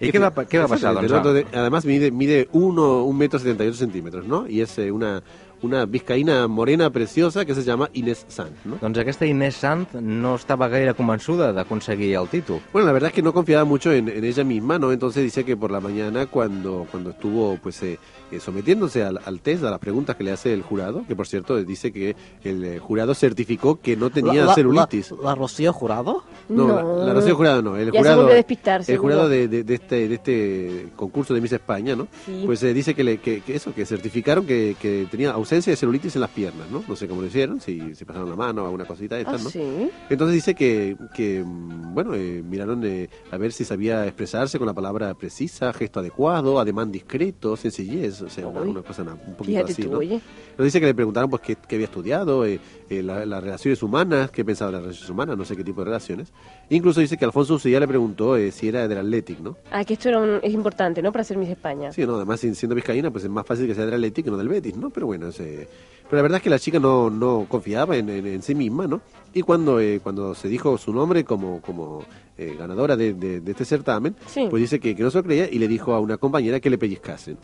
[0.00, 0.92] I què va, què va?
[0.92, 1.00] ¿no?
[1.00, 4.46] Entonces, además mide, mide 1 un metro 78 centímetros, ¿no?
[4.46, 5.22] Y es eh, una,
[5.62, 8.78] una vizcaína morena preciosa que se llama Inés Sanz, ¿no?
[8.80, 12.60] Doncs aquesta Inés Sant no estava gaire convençuda d'aconseguir el títol.
[12.72, 14.92] Bueno, la verdad es que no confiaba mucho en, en ella misma, ¿no?
[14.92, 17.98] Entonces dice que por la mañana cuando, cuando estuvo pues eh,
[18.38, 21.56] sometiéndose al, al test, a las preguntas que le hace el jurado, que por cierto
[21.64, 22.14] dice que
[22.44, 25.10] el eh, jurado certificó que no tenía la, celulitis.
[25.12, 26.22] La, la Rocío Jurado?
[26.48, 26.98] No, No.
[26.98, 27.76] La, la Rocío Jurado no.
[27.76, 29.14] El Ya jurado, despistar, el seguro.
[29.14, 32.06] jurado de, de- de este, de este concurso de Miss España, ¿no?
[32.26, 32.42] Sí.
[32.46, 35.76] Pues eh, dice que, le, que, que eso, que certificaron que, que tenía ausencia de
[35.76, 36.84] celulitis en las piernas, ¿no?
[36.86, 39.24] No sé cómo lo hicieron, si se pasaron la mano o alguna cosita de Ah,
[39.34, 39.50] estas, ¿no?
[39.50, 39.90] sí.
[40.10, 44.66] Entonces dice que, que mm, bueno, eh, miraron eh, a ver si sabía expresarse con
[44.66, 49.44] la palabra precisa, gesto adecuado, ademán discreto, sencillez, o sea, una, una cosa un poquito
[49.44, 49.98] Fíjate así, tú, ¿no?
[49.98, 50.14] oye.
[50.50, 53.82] Entonces dice que le preguntaron pues qué, qué había estudiado, eh, eh, la- las relaciones
[53.82, 56.32] humanas, qué pensaba de las relaciones humanas, no sé qué tipo de relaciones.
[56.68, 59.56] Incluso dice que Alfonso Usía le preguntó eh, si era del Athletic, ¿no?
[59.70, 61.12] Ah, que esto era un- es importante, ¿no?
[61.12, 61.92] Para ser Miss España.
[61.92, 64.36] Sí, no, además siendo vizcaína, pues es más fácil que sea del Athletic que no
[64.36, 64.90] del Betis, ¿no?
[64.90, 65.68] Pero bueno, ese-
[66.04, 68.86] pero la verdad es que la chica no, no confiaba en, en- en sí misma,
[68.88, 69.00] ¿no?
[69.32, 72.02] Y cuando, eh, cuando se dijo su nombre como, como
[72.36, 74.46] eh, ganadora de, de- de este certamen, Sí.
[74.50, 76.70] pues dice que, que no se lo creía y le dijo a una compañera que
[76.70, 77.36] le pellizcasen.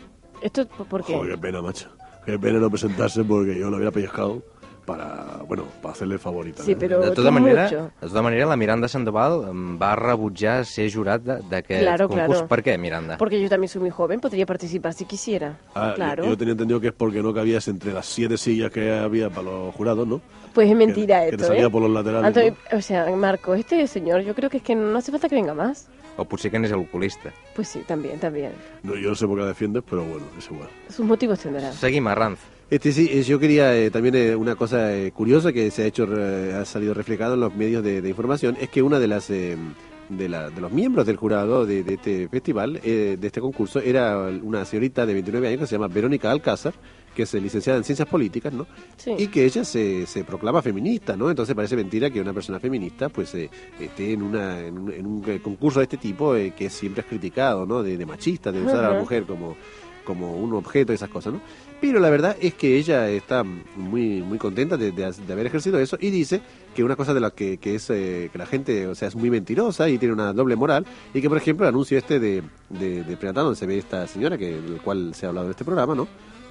[0.43, 1.15] ¿Esto por qué?
[1.15, 1.89] Joder, qué pena, macho.
[2.25, 4.43] Qué pena no presentarse porque yo lo hubiera pellizcado
[4.87, 6.63] para, bueno, para hacerle favorita.
[6.63, 7.91] Sí, però De tu tota, manera, mucho.
[8.01, 12.27] de tota manera, la Miranda Sandoval em, va rebutjar ser jurat de- d'aquest Claro, concurs.
[12.29, 12.49] claro.
[12.49, 13.17] Per què, Miranda?
[13.19, 15.59] Porque yo también soy muy joven, podría participar si quisiera.
[15.75, 16.25] Ah, claro.
[16.25, 19.29] yo, yo tenía entendido que es porque no cabías entre las siete sillas que había
[19.29, 20.21] para los jurados, ¿no?
[20.55, 21.71] Pues es mentira que, que te esto, salía ¿eh?
[21.71, 22.25] por los laterales.
[22.29, 25.35] Antonio, o sea, Marco, este señor, yo creo que es que no hace falta que
[25.35, 25.89] venga más.
[26.17, 27.29] O potser que n'és el oculista.
[27.55, 28.53] Pues sí, también, también.
[28.83, 28.95] ¿no?
[28.95, 30.69] No, yo no sé por qué la defiendes, pero bueno, es igual.
[30.89, 31.71] Sus motivos tendrá.
[31.73, 32.39] Seguim, Arranz.
[32.69, 35.87] Este sí, eh, yo quería eh, también eh, una cosa eh, curiosa que se ha
[35.87, 36.09] hecho,
[36.59, 39.57] ha salido reflejado en los medios de, de información, es que una de las eh,
[40.09, 43.79] de, la- de los miembros del jurado de, de este festival, eh, de este concurso,
[43.79, 46.75] era una señorita de 29 años que se llama Verónica Alcázar,
[47.15, 48.67] que es licenciada en ciencias políticas, ¿no?
[48.97, 49.13] Sí.
[49.17, 51.31] Y que ella se, se proclama feminista, ¿no?
[51.31, 53.49] Entonces parece mentira que una persona feminista pues eh,
[53.81, 57.01] esté en, una, en, un, en un, eh, concurso de este tipo eh, que siempre
[57.03, 57.83] es criticado, ¿no?
[57.83, 59.57] De, de machista, de usar a la mujer como,
[60.07, 61.43] como un objeto y esas cosas, ¿no?
[61.81, 64.93] Pero la verdad es que ella está muy muy contenta de,
[65.31, 66.41] haber ejercido eso y dice
[66.75, 69.17] que una cosa de la que, que es eh, que la gente, o sea, es
[69.17, 72.43] muy mentirosa y tiene una doble moral y que, por ejemplo, el anuncio este de,
[72.71, 75.65] de, de donde se ve esta señora, que del cual se ha hablado en este
[75.65, 76.09] programa, ¿no?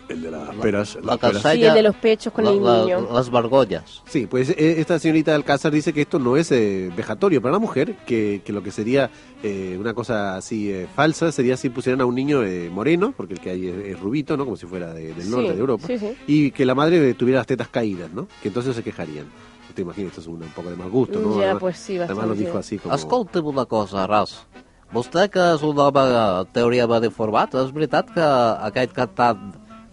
[0.08, 0.97] El de las peras.
[1.03, 3.08] La casalla- Sí, el de los pechos con la- el la- niño.
[3.12, 4.03] Las vergollas.
[4.06, 7.60] Sí, pues eh, esta señorita Alcázar dice que esto no es eh, vejatorio para la
[7.60, 9.10] mujer, que, que lo que sería
[9.41, 13.34] eh, una cosa así eh, falsa sería si pusieran a un niño eh, moreno, porque
[13.34, 14.45] el que hay es, es rubito, ¿no?
[14.45, 16.16] Como si fuera de- del Sí, norte de Europa, sí, sí.
[16.28, 18.28] y que la madre eh, tuviera las tetas caídas, ¿no?
[18.43, 19.26] Que entonces se quejarían.
[19.74, 21.32] Te imaginas, esto es un, un poco de mal gusto, ¿no?
[21.38, 22.93] Ya, Además- pues sí, Además lo dijo así como...
[22.95, 24.45] Escolta'm una cosa, Ras.
[24.93, 29.41] Vostè, que és un home en teoria ben informat, és veritat que aquest cantant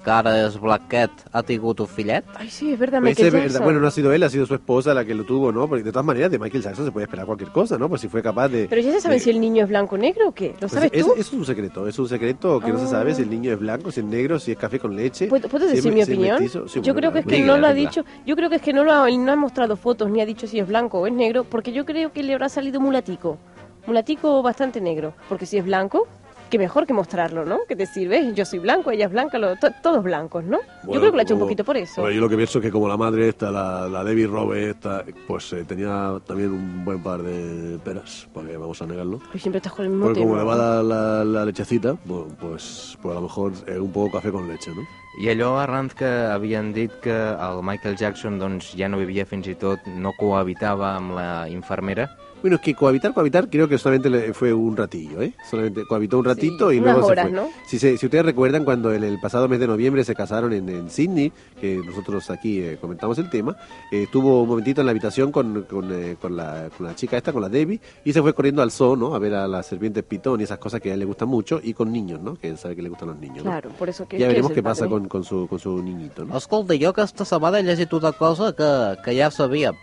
[0.07, 2.25] és blanquet ha tingut un fillet?
[2.35, 3.47] Ay, sí, es verdad, Pues Michael es verdad.
[3.47, 3.65] Jackson.
[3.65, 5.69] Bueno, no ha sido él, ha sido su esposa la que lo tuvo, ¿no?
[5.69, 7.89] Porque de todas maneras de Michael Jackson se puede esperar cualquier cosa, ¿no?
[7.89, 8.67] Pues si fue capaz de...
[8.69, 10.51] Pero ya se sabe de- si el niño es blanco o negro o qué.
[10.55, 11.15] ¿Lo Pues sabes es, tú?
[11.17, 13.91] es un secreto, es un secreto que no se sabe si el niño es blanco,
[13.93, 15.29] si es negro, si es café con leche.
[15.29, 16.39] ¿Puedo, puedo si es decir mi si es opinión?
[16.69, 18.05] Sí, yo bueno, creo que es que no lo ha dicho.
[18.27, 20.47] Yo creo que es que no lo ha, no ha mostrado fotos ni ha dicho
[20.47, 23.39] si es blanco o es negro, porque yo creo que le habrá salido mulatico.
[23.87, 25.15] Mulatico bastante negro.
[25.29, 26.07] Porque si es blanco,
[26.53, 27.61] que mejor que mostrarlo, ¿no?
[27.67, 28.33] Que te sirve.
[28.35, 30.59] Yo soy blanco, ella es blanca, lo- to- todos blancos, ¿no?
[30.59, 32.03] yo Bueno, creo que lo ha hecho un como- poquito por eso.
[32.03, 34.71] Bueno, yo lo que pienso es que como la madre esta, la, la Debbie Robe
[34.71, 39.19] esta, pues eh, tenía también un buen par de peras, porque vamos a negarlo.
[39.31, 40.43] Pues siempre estás con el mismo Porque como tema.
[40.43, 44.13] le va la, la, la lechecita, bueno, pues, pues a lo mejor eh, un poco
[44.19, 44.83] café con leche, ¿no?
[45.21, 49.47] I allò, Arranz, que havien dit que el Michael Jackson doncs, ja no vivia fins
[49.47, 52.07] i tot, no cohabitava amb la infermera,
[52.43, 55.33] Bueno, es que cohabitar, cohabitar, creo que solamente le- fue un ratillo, ¿eh?
[55.49, 57.41] Solamente cohabitó un ratito y unas luego horas, se fue.
[57.41, 57.49] ¿no?
[57.67, 60.69] Si, se- si ustedes recuerdan, cuando en el pasado mes de noviembre se casaron en,
[60.69, 63.57] en Sydney, que nosotros aquí eh, comentamos el tema,
[63.93, 67.17] eh, estuvo un momentito en la habitación con, con, eh, con la, con la chica
[67.17, 69.15] esta, con la Debbie, y se fue corriendo al zoo, ¿no?
[69.15, 71.61] A ver a las serpientes pitón y esas cosas que a él le gustan mucho,
[71.63, 72.35] y con niños, ¿no?
[72.35, 73.51] Que él sabe que le gustan los niños, ¿no?
[73.53, 75.81] Claro, por eso que Ya que veremos es qué pasa con, con, su, con su
[75.81, 76.37] niñito, ¿no?
[76.37, 79.75] Escolta, jo aquesta setmana he llegit una cosa que, que ja sabíem.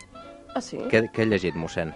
[0.56, 0.78] Ah, sí.
[0.90, 1.94] què ha llegit, mossèn?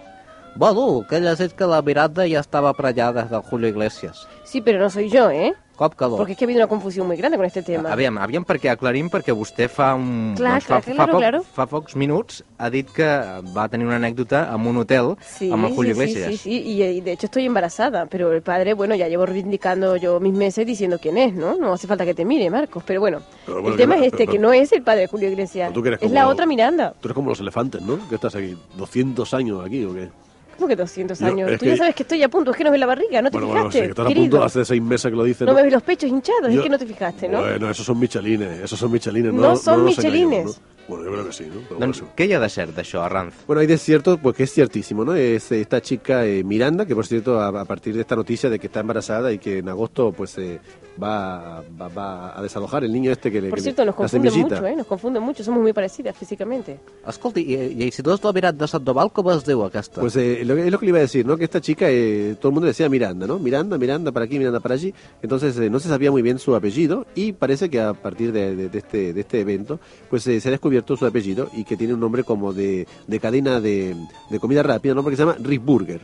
[0.56, 4.26] Bueno, que he llegit que la Miranda ja estava prenyada de Julio Iglesias.
[4.44, 5.54] Sí, pero no soy yo, ¿eh?
[5.76, 6.16] Que no?
[6.16, 7.90] Porque es que ha habido una confusión muy grande con este tema.
[7.92, 10.36] Aviam, aviam perquè aclarim, perquè vostè fa un...
[10.38, 11.40] Clar, doncs fa, clar, fa, claro, poc, claro.
[11.56, 13.08] fa pocs minuts ha dit que
[13.50, 16.30] va tenir una anècdota amb un hotel Sí, amb el Julio sí, sí, Iglesias.
[16.30, 19.96] sí, sí, y, y de hecho estoy embarazada, pero el padre, bueno, ya llevo reivindicando
[19.96, 21.56] yo mis meses diciendo quién es, ¿no?
[21.56, 24.18] No hace falta que te mire, Marcos, pero bueno, Pero bueno, el tema es este,
[24.18, 26.14] pero- que no es el padre de Julio Iglesias, Pero tú que eres es como-
[26.14, 26.94] la otra Miranda.
[27.00, 27.98] Tú eres como los elefantes, ¿no?
[28.08, 30.08] Que estás aquí 200 años aquí, ¿o qué?
[30.56, 31.58] ¿Cómo que 200 Yo- años?
[31.58, 33.36] Tú ya sabes que estoy a punto, es que no ves la barriga, no te
[33.36, 34.30] Bueno, bueno, fijaste, sí, que estás a querido.
[34.30, 35.46] punto hace seis meses que lo dices.
[35.46, 37.40] No me ves los pechos hinchados, Yo- es que no te fijaste, ¿no?
[37.40, 39.32] Bueno, esos son michelines, esos son michelines.
[39.32, 40.44] No No, son michelines.
[40.46, 40.73] ¿no?
[40.88, 41.60] Bueno, yo creo que sí, ¿no?
[41.68, 42.14] Pero Doncs bueno.
[42.16, 43.34] què hi ha de cert d'això, Arranz?
[43.46, 45.14] Bueno, hay de cierto, pues que es ciertísimo, ¿no?
[45.14, 48.58] Es esta chica eh, Miranda, que por cierto, a, a partir de esta noticia de
[48.58, 50.60] que está embarazada y que en agosto, pues eh,
[51.02, 53.48] va, va, va a desalojar el niño este que le.
[53.48, 54.76] Por que cierto, nos confunden mucho, ¿eh?
[54.76, 56.78] Nos confunden mucho, somos muy parecidas físicamente.
[57.08, 60.02] Escolti, i, i si és la Mirat de Sandoval, com es diu aquesta?
[60.02, 61.38] Pues eh, lo es lo que le iba a decir, ¿no?
[61.38, 63.38] Que esta chica, eh, todo el mundo le decía Miranda, ¿no?
[63.38, 64.92] Miranda, Miranda para aquí, Miranda para allí.
[65.22, 68.54] Entonces eh, no se sabía muy bien su apellido y parece que a partir de,
[68.54, 69.80] de- de este, de este evento,
[70.10, 73.20] pues eh, se ha descubierto su apellido y que tiene un nombre como de, de
[73.20, 73.94] cadena de,
[74.30, 75.02] de comida rápida, ¿no?
[75.02, 76.00] Porque se llama Risburger.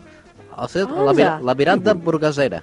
[0.57, 2.63] o sigui, Ah, la, la Miranda hamburguesera.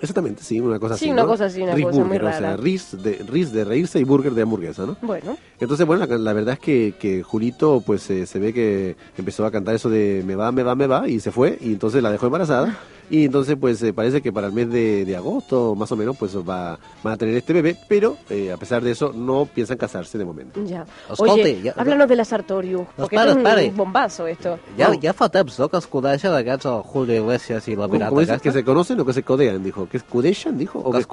[0.00, 1.12] Exactamente, sí, una cosa Sí, así.
[1.12, 1.28] una ¿no?
[1.28, 2.56] cosa así, una cosa Risburger, muy O sea, rara.
[2.56, 4.96] ris de, ris de reírse y burger de hamburguesa, ¿no?
[5.02, 8.94] Bueno, Entonces, bueno, la, la verdad es que, que Julito, pues eh, se ve que
[9.16, 11.72] empezó a cantar eso de me va, me va, me va, y se fue, y
[11.72, 12.78] entonces la dejó embarazada.
[13.10, 16.16] Y entonces, pues eh, parece que para el mes de, de agosto, más o menos,
[16.16, 19.76] pues va, van a tener este bebé, pero eh, a pesar de eso, no piensan
[19.78, 20.62] casarse de momento.
[20.64, 20.84] ya.
[21.10, 23.62] Escolti, Oye, ja- háblanos de la Sartorius, porque esto es espera.
[23.62, 24.58] un bombazo esto.
[24.76, 27.92] Ja, ja fa temps, no?, que es coneixen aquests, el Julio Iglesias i la ¿Cómo,
[27.94, 28.42] Miranda cómo dices?
[28.42, 29.62] ¿Que se conocen o que se codean?
[29.62, 29.88] Dijo.
[29.88, 30.58] ¿Que escudechan?
[30.58, 30.78] Dijo.
[30.80, 31.04] ¿O Que.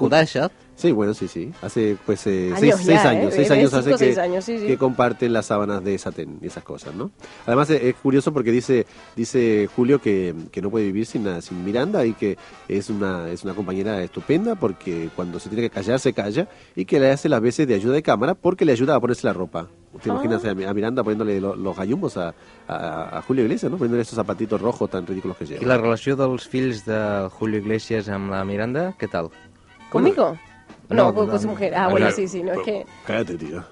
[0.76, 1.50] Sí, bueno, sí, sí.
[1.62, 3.08] Hace pues eh, Años seis, ya, seis ¿eh?
[3.08, 4.66] años, seis años cinco hace seis que, años, sí, sí.
[4.66, 7.10] que comparten las sábanas de satén y esas cosas, ¿no?
[7.46, 8.86] Además eh, es curioso porque dice
[9.16, 12.36] dice Julio que, que no puede vivir sin, sin Miranda y que
[12.68, 16.84] es una es una compañera estupenda porque cuando se tiene que callar se calla y
[16.84, 19.32] que le hace las veces de ayuda de cámara porque le ayuda a ponerse la
[19.32, 19.68] ropa.
[20.02, 20.14] ¿Te Ah.
[20.14, 22.34] imaginas a, a Miranda poniéndole lo- los gallumbos a,
[22.68, 23.78] a, a Julio Iglesias, ¿no?
[23.78, 25.62] Poniéndole esos zapatitos rojos tan ridículos que lleva.
[25.62, 29.30] I la relació dels fills de Julio Iglesias amb la Miranda, què tal?
[29.90, 30.36] ¿Conmigo?
[30.90, 31.52] No, No, con su no.
[31.52, 31.74] mujer.
[31.74, 32.16] Ah, Ah, bueno, claro.
[32.16, 32.84] sí, sí, no es que...
[33.06, 33.64] Cállate, tío.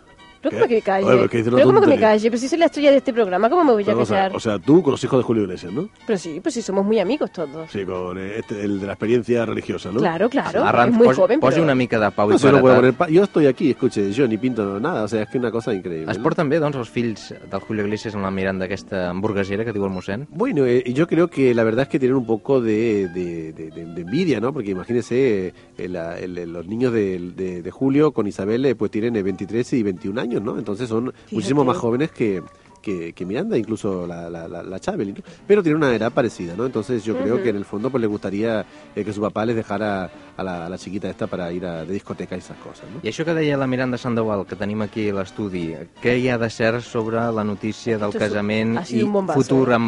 [0.45, 0.57] Pero ¿Qué?
[0.57, 1.07] ¿cómo que calle?
[1.07, 2.31] Oye, pero ¿cómo que me calle?
[2.31, 4.17] Pero si soy la estrella de este programa, ¿cómo me voy a Pero, o, sea,
[4.25, 4.37] callar?
[4.37, 5.89] o sea, tú con los hijos de Julio Iglesias, ¿no?
[6.07, 7.71] Pero sí, pues sí, somos muy amigos todos.
[7.71, 9.99] Sí, con eh, este, el de la experiencia religiosa, ¿no?
[10.01, 10.63] Claro, claro.
[10.65, 11.65] Arranz, es muy posi, joven, posi pero...
[11.65, 12.77] una mica de pau No no puedo paretat.
[12.77, 15.51] poner pa- Yo estoy aquí, escuche, yo ni pinto nada, o sea, es que una
[15.51, 16.11] cosa increíble.
[16.13, 19.73] Es porten bé, doncs, els fills del Julio Iglesias amb la Miranda, aquesta hamburguesera que
[19.73, 20.27] diu el mossèn?
[20.31, 23.71] Bueno, eh, yo creo que la verdad es que tienen un poco de, de- de-
[23.71, 24.53] de- de envidia, ¿no?
[24.53, 28.75] Porque imagínese, eh, el- el- el- los niños de, de- de Julio con Isabel, eh,
[28.75, 30.59] pues tienen eh, 23 y 21 años, ¿no?
[30.59, 32.43] Entonces son muchísimo más jóvenes que,
[32.85, 35.21] que, que Miranda, incluso la, la, la, la Chabel, ¿no?
[35.47, 36.67] pero tienen una edad parecida, ¿no?
[36.67, 37.43] Entonces yo creo Ujú.
[37.43, 38.65] que en el fondo pues le gustaría
[38.95, 41.85] eh, que su papá les dejara a la, a la chiquita esta para ir a,
[41.85, 43.01] de discoteca y esas cosas, ¿no?
[43.03, 45.73] I això que deia la Miranda Sandoval, que tenim aquí a l'estudi,
[46.03, 49.01] què hi ha de cert sobre la notícia del casament i
[49.33, 49.79] futur eh?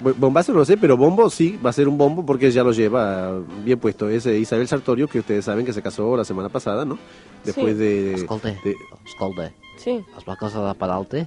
[0.00, 2.72] Bombazo no lo sé, pero bombo sí, va a ser un bombo porque ya lo
[2.72, 4.08] lleva bien puesto.
[4.10, 6.98] Es eh, Isabel Sartorio, que ustedes saben que se casó la semana pasada, ¿no?
[7.44, 7.78] Después Sí.
[7.82, 8.74] de, Escolta, de-
[9.06, 10.04] escolta, Sí.
[10.18, 10.24] es
[10.60, 11.26] va penalti?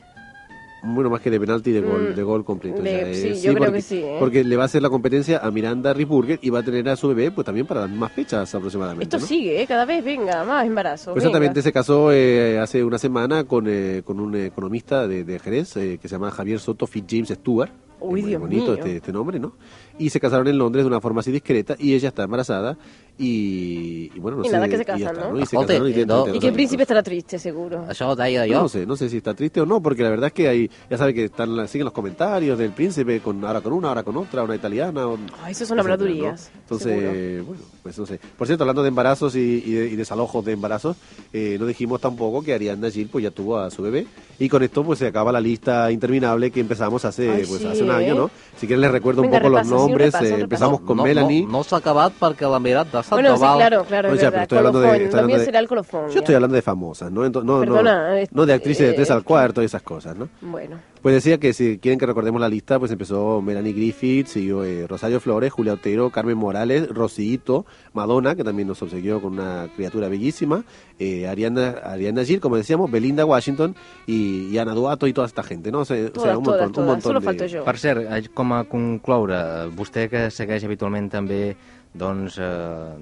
[0.81, 2.81] Bueno, más que de penalti, de gol, Mm, de gol completo.
[2.81, 4.15] de- eh, sí, yo creo porque, que sí, ¿eh?
[4.19, 6.95] Porque le va a hacer la competencia a Miranda Risburger y va a tener a
[6.95, 9.03] su bebé pues también para las mismas fechas aproximadamente.
[9.03, 9.25] Esto ¿no?
[9.25, 9.67] sigue, ¿eh?
[9.67, 11.11] Cada vez, venga, más embarazo.
[11.11, 15.39] Pues exactamente, se casó eh, hace una semana con, eh, con un economista de, de
[15.39, 17.71] Jerez eh, que se llama Javier Soto Fitzjames Stewart.
[18.01, 18.73] Uy, Es muy Dios bonito mío.
[18.75, 19.53] este, este nombre, ¿no?
[19.97, 22.77] Y se casaron en Londres de una forma así discreta y ella está embarazada
[23.19, 24.53] y, y bueno, no Y sé.
[24.53, 25.39] nada, que se casan, está, ¿no?
[25.39, 26.23] Y se casaron y no.
[26.23, 27.83] 32 Y que el príncipe estará triste, seguro.
[28.01, 30.27] Ho deia No, no sé, no sé si está triste o no, porque la verdad
[30.27, 33.73] es que hay, ya sabe que están siguen los comentarios del príncipe, con ahora con
[33.73, 35.05] una, ahora con otra, una italiana.
[35.07, 36.61] o- Ay, eso son habladurías, ¿no?
[36.61, 38.19] Entonces, bueno, pues no sé.
[38.37, 40.95] Por cierto, hablando de embarazos y, y de- y desalojos de embarazos,
[41.33, 44.07] eh, no dijimos tampoco que Ariadna Gil pues ya tuvo a su bebé
[44.39, 47.67] y con esto pues se acaba la lista interminable que empezamos hace Ay, pues sí,
[47.67, 47.93] hace un ¿eh?
[47.93, 48.31] año, ¿no?
[48.57, 50.05] Si quieren les recuerdo Venga, un poco repasa, sí, los nombres.
[50.13, 50.87] repaso, eh, un empezamos repaso.
[50.87, 51.41] con no, Melanie.
[51.45, 54.29] No, no s'ha acabat perquè la Mirat de Bueno, sí, claro, claro, No, es ya,
[54.31, 56.07] pero estoy hablando de- estoy hablando de- será el colofón.
[56.07, 56.19] Yo ya.
[56.19, 57.25] estoy hablando de famosas, ¿no?
[57.25, 59.81] Ento- no, Perdona, no, eh, no de actrices de eh, tres al cuarto y esas
[59.81, 60.29] cosas, ¿no?
[60.41, 64.65] Bueno, Pues decía que si quieren que recordemos la lista, pues empezó Melanie Griffith, siguió
[64.65, 69.69] eh, Rosario Flores, Julia Otero, Carmen Morales, Rosito, Madonna, que también nos obsequió con una
[69.77, 70.65] criatura bellísima,
[70.99, 73.75] eh, Ariana, Ariana Gil, como decíamos, Belinda Washington
[74.07, 75.79] y, y Ana Duato y toda esta gente, ¿no?
[75.79, 76.87] O sea, o todas, sea, un todas, montón, un todas.
[76.87, 77.25] montón Solo de...
[77.25, 77.63] falto yo.
[77.63, 81.55] Per cert, eh, com a concloure, vostè que segueix habitualment també,
[81.93, 82.95] doncs, eh,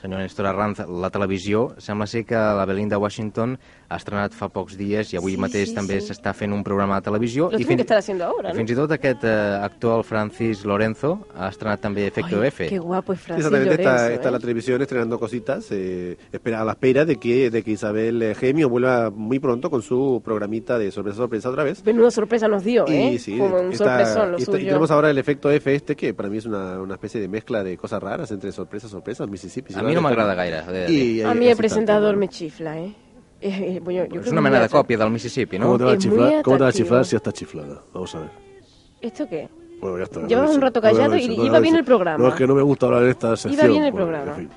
[0.00, 3.58] senyor Néstor Arranz, la televisió, sembla ser que la Belinda Washington
[3.90, 6.06] ha estrenat fa pocs dies i avui Sí, mateix sí, també sí.
[6.08, 7.48] s'està fent un programa de televisió.
[7.50, 8.54] Lo i tienen que estar haciendo ahora, ¿no?
[8.54, 12.68] Fins i tot aquest eh, actor, el Francis Lorenzo, ha estrenat també Efecto Ay, F.
[12.68, 14.32] Qué guapo es Sí, Francis exactamente, está, Lorenzo, está ¿eh?
[14.32, 18.34] la televisión estrenando cositas, eh, espera, a la espera de que, de que Isabel eh,
[18.36, 21.84] Gemio vuelva muy pronto con su programita de sorpresa, sorpresa otra vez.
[21.84, 23.14] Menuda sorpresa nos dio, ¿eh?
[23.14, 24.66] Y sí, Como un está- sorpresón lo y está- y suyo.
[24.68, 27.64] tenemos ahora el efecto F este, que para mí es una, una especie de mezcla
[27.64, 29.74] de cosas raras entre sorpresa, sorpresa, Mississippi.
[29.74, 30.00] A mi no
[30.70, 31.16] de dir.
[31.16, 32.94] Y, A y- mí el presentador me chifla, ¿eh?
[33.40, 35.78] Eh, eh, bueno, yo creo que una mena de còpia del Mississippi, ¿Cómo no?
[35.78, 36.42] te va a Es chiflar?
[36.42, 37.82] ¿Cómo te va a chiflar si ya está chiflada?
[37.92, 38.30] Vamos a ver.
[39.00, 39.48] ¿Esto qué?
[39.80, 40.26] Bueno, ya está.
[40.26, 42.22] Llevas un rato no callado y iba bien el programa.
[42.22, 43.68] No, es que no me gusta hablar en esta sección.
[43.70, 44.32] bien el bueno, programa.
[44.32, 44.50] en fin.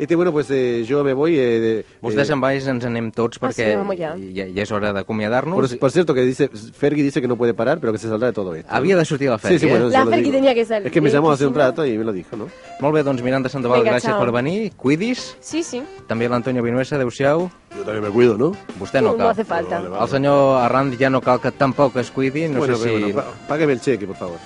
[0.00, 1.38] Este, bueno, pues eh, yo me voy.
[1.38, 4.16] Eh, de- Vostès eh, en baix ens anem tots Ah, perquè sí, ja.
[4.16, 5.54] ja, ja és hora d'acomiadar-nos.
[5.54, 8.28] por, por cierto, que dice Fergie dice que no puede parar, pero que se saldrá
[8.28, 8.72] de todo esto.
[8.72, 9.90] Havia de sortir la Sí, Fergie, sí, bueno, eh?
[9.90, 12.12] La Fergie tenía que salir, Es que me llamó hace un rato y me lo
[12.12, 12.48] dijo, ¿no?
[12.80, 14.20] Molt bé, doncs Miranda Sandoval, Vinga, gràcies ciao.
[14.24, 14.72] per venir.
[14.76, 15.36] Cuidis.
[15.40, 15.82] Sí, sí.
[16.08, 17.50] També l'Antonio Vinuesa, adeu-siau.
[17.76, 18.52] Yo también me cuido, ¿no?
[18.80, 19.24] Vostè no No, cal.
[19.26, 19.76] no hace falta.
[19.78, 20.02] Vale, vale.
[20.04, 22.90] El senyor Arrand ja no cal que tampoc es cuidi, no bueno, sé si...
[23.12, 24.38] bueno, pá- págame el cheque, por favor.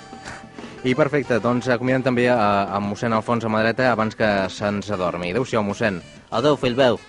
[0.85, 2.37] I perfecte, doncs acomiadem també a,
[2.69, 5.31] a mossèn Alfons a mà dreta abans que se'ns adormi.
[5.33, 6.03] Adéu-siau, mossèn.
[6.29, 7.01] Adéu, fill meu.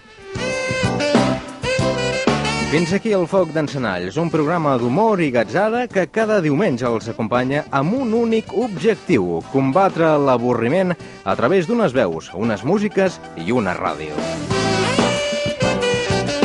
[2.72, 7.66] Fins aquí el Foc d'Encenalls, un programa d'humor i gatzada que cada diumenge els acompanya
[7.70, 14.55] amb un únic objectiu, combatre l'avorriment a través d'unes veus, unes músiques i una ràdio.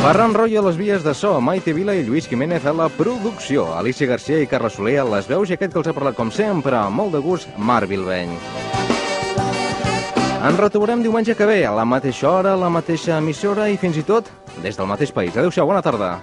[0.01, 3.67] Ferran Royo a les vies de so, Maite Vila i Lluís Jiménez a la producció,
[3.77, 6.33] Alicia Garcia i Carles Soler a les veus i aquest que els ha parlat com
[6.33, 8.33] sempre, amb molt de gust, Marc Bilbeny.
[10.41, 14.01] Ens retrobarem diumenge que ve, a la mateixa hora, a la mateixa emissora i fins
[14.01, 14.33] i tot
[14.65, 15.37] des del mateix país.
[15.37, 16.15] Adéu-siau, bona tarda.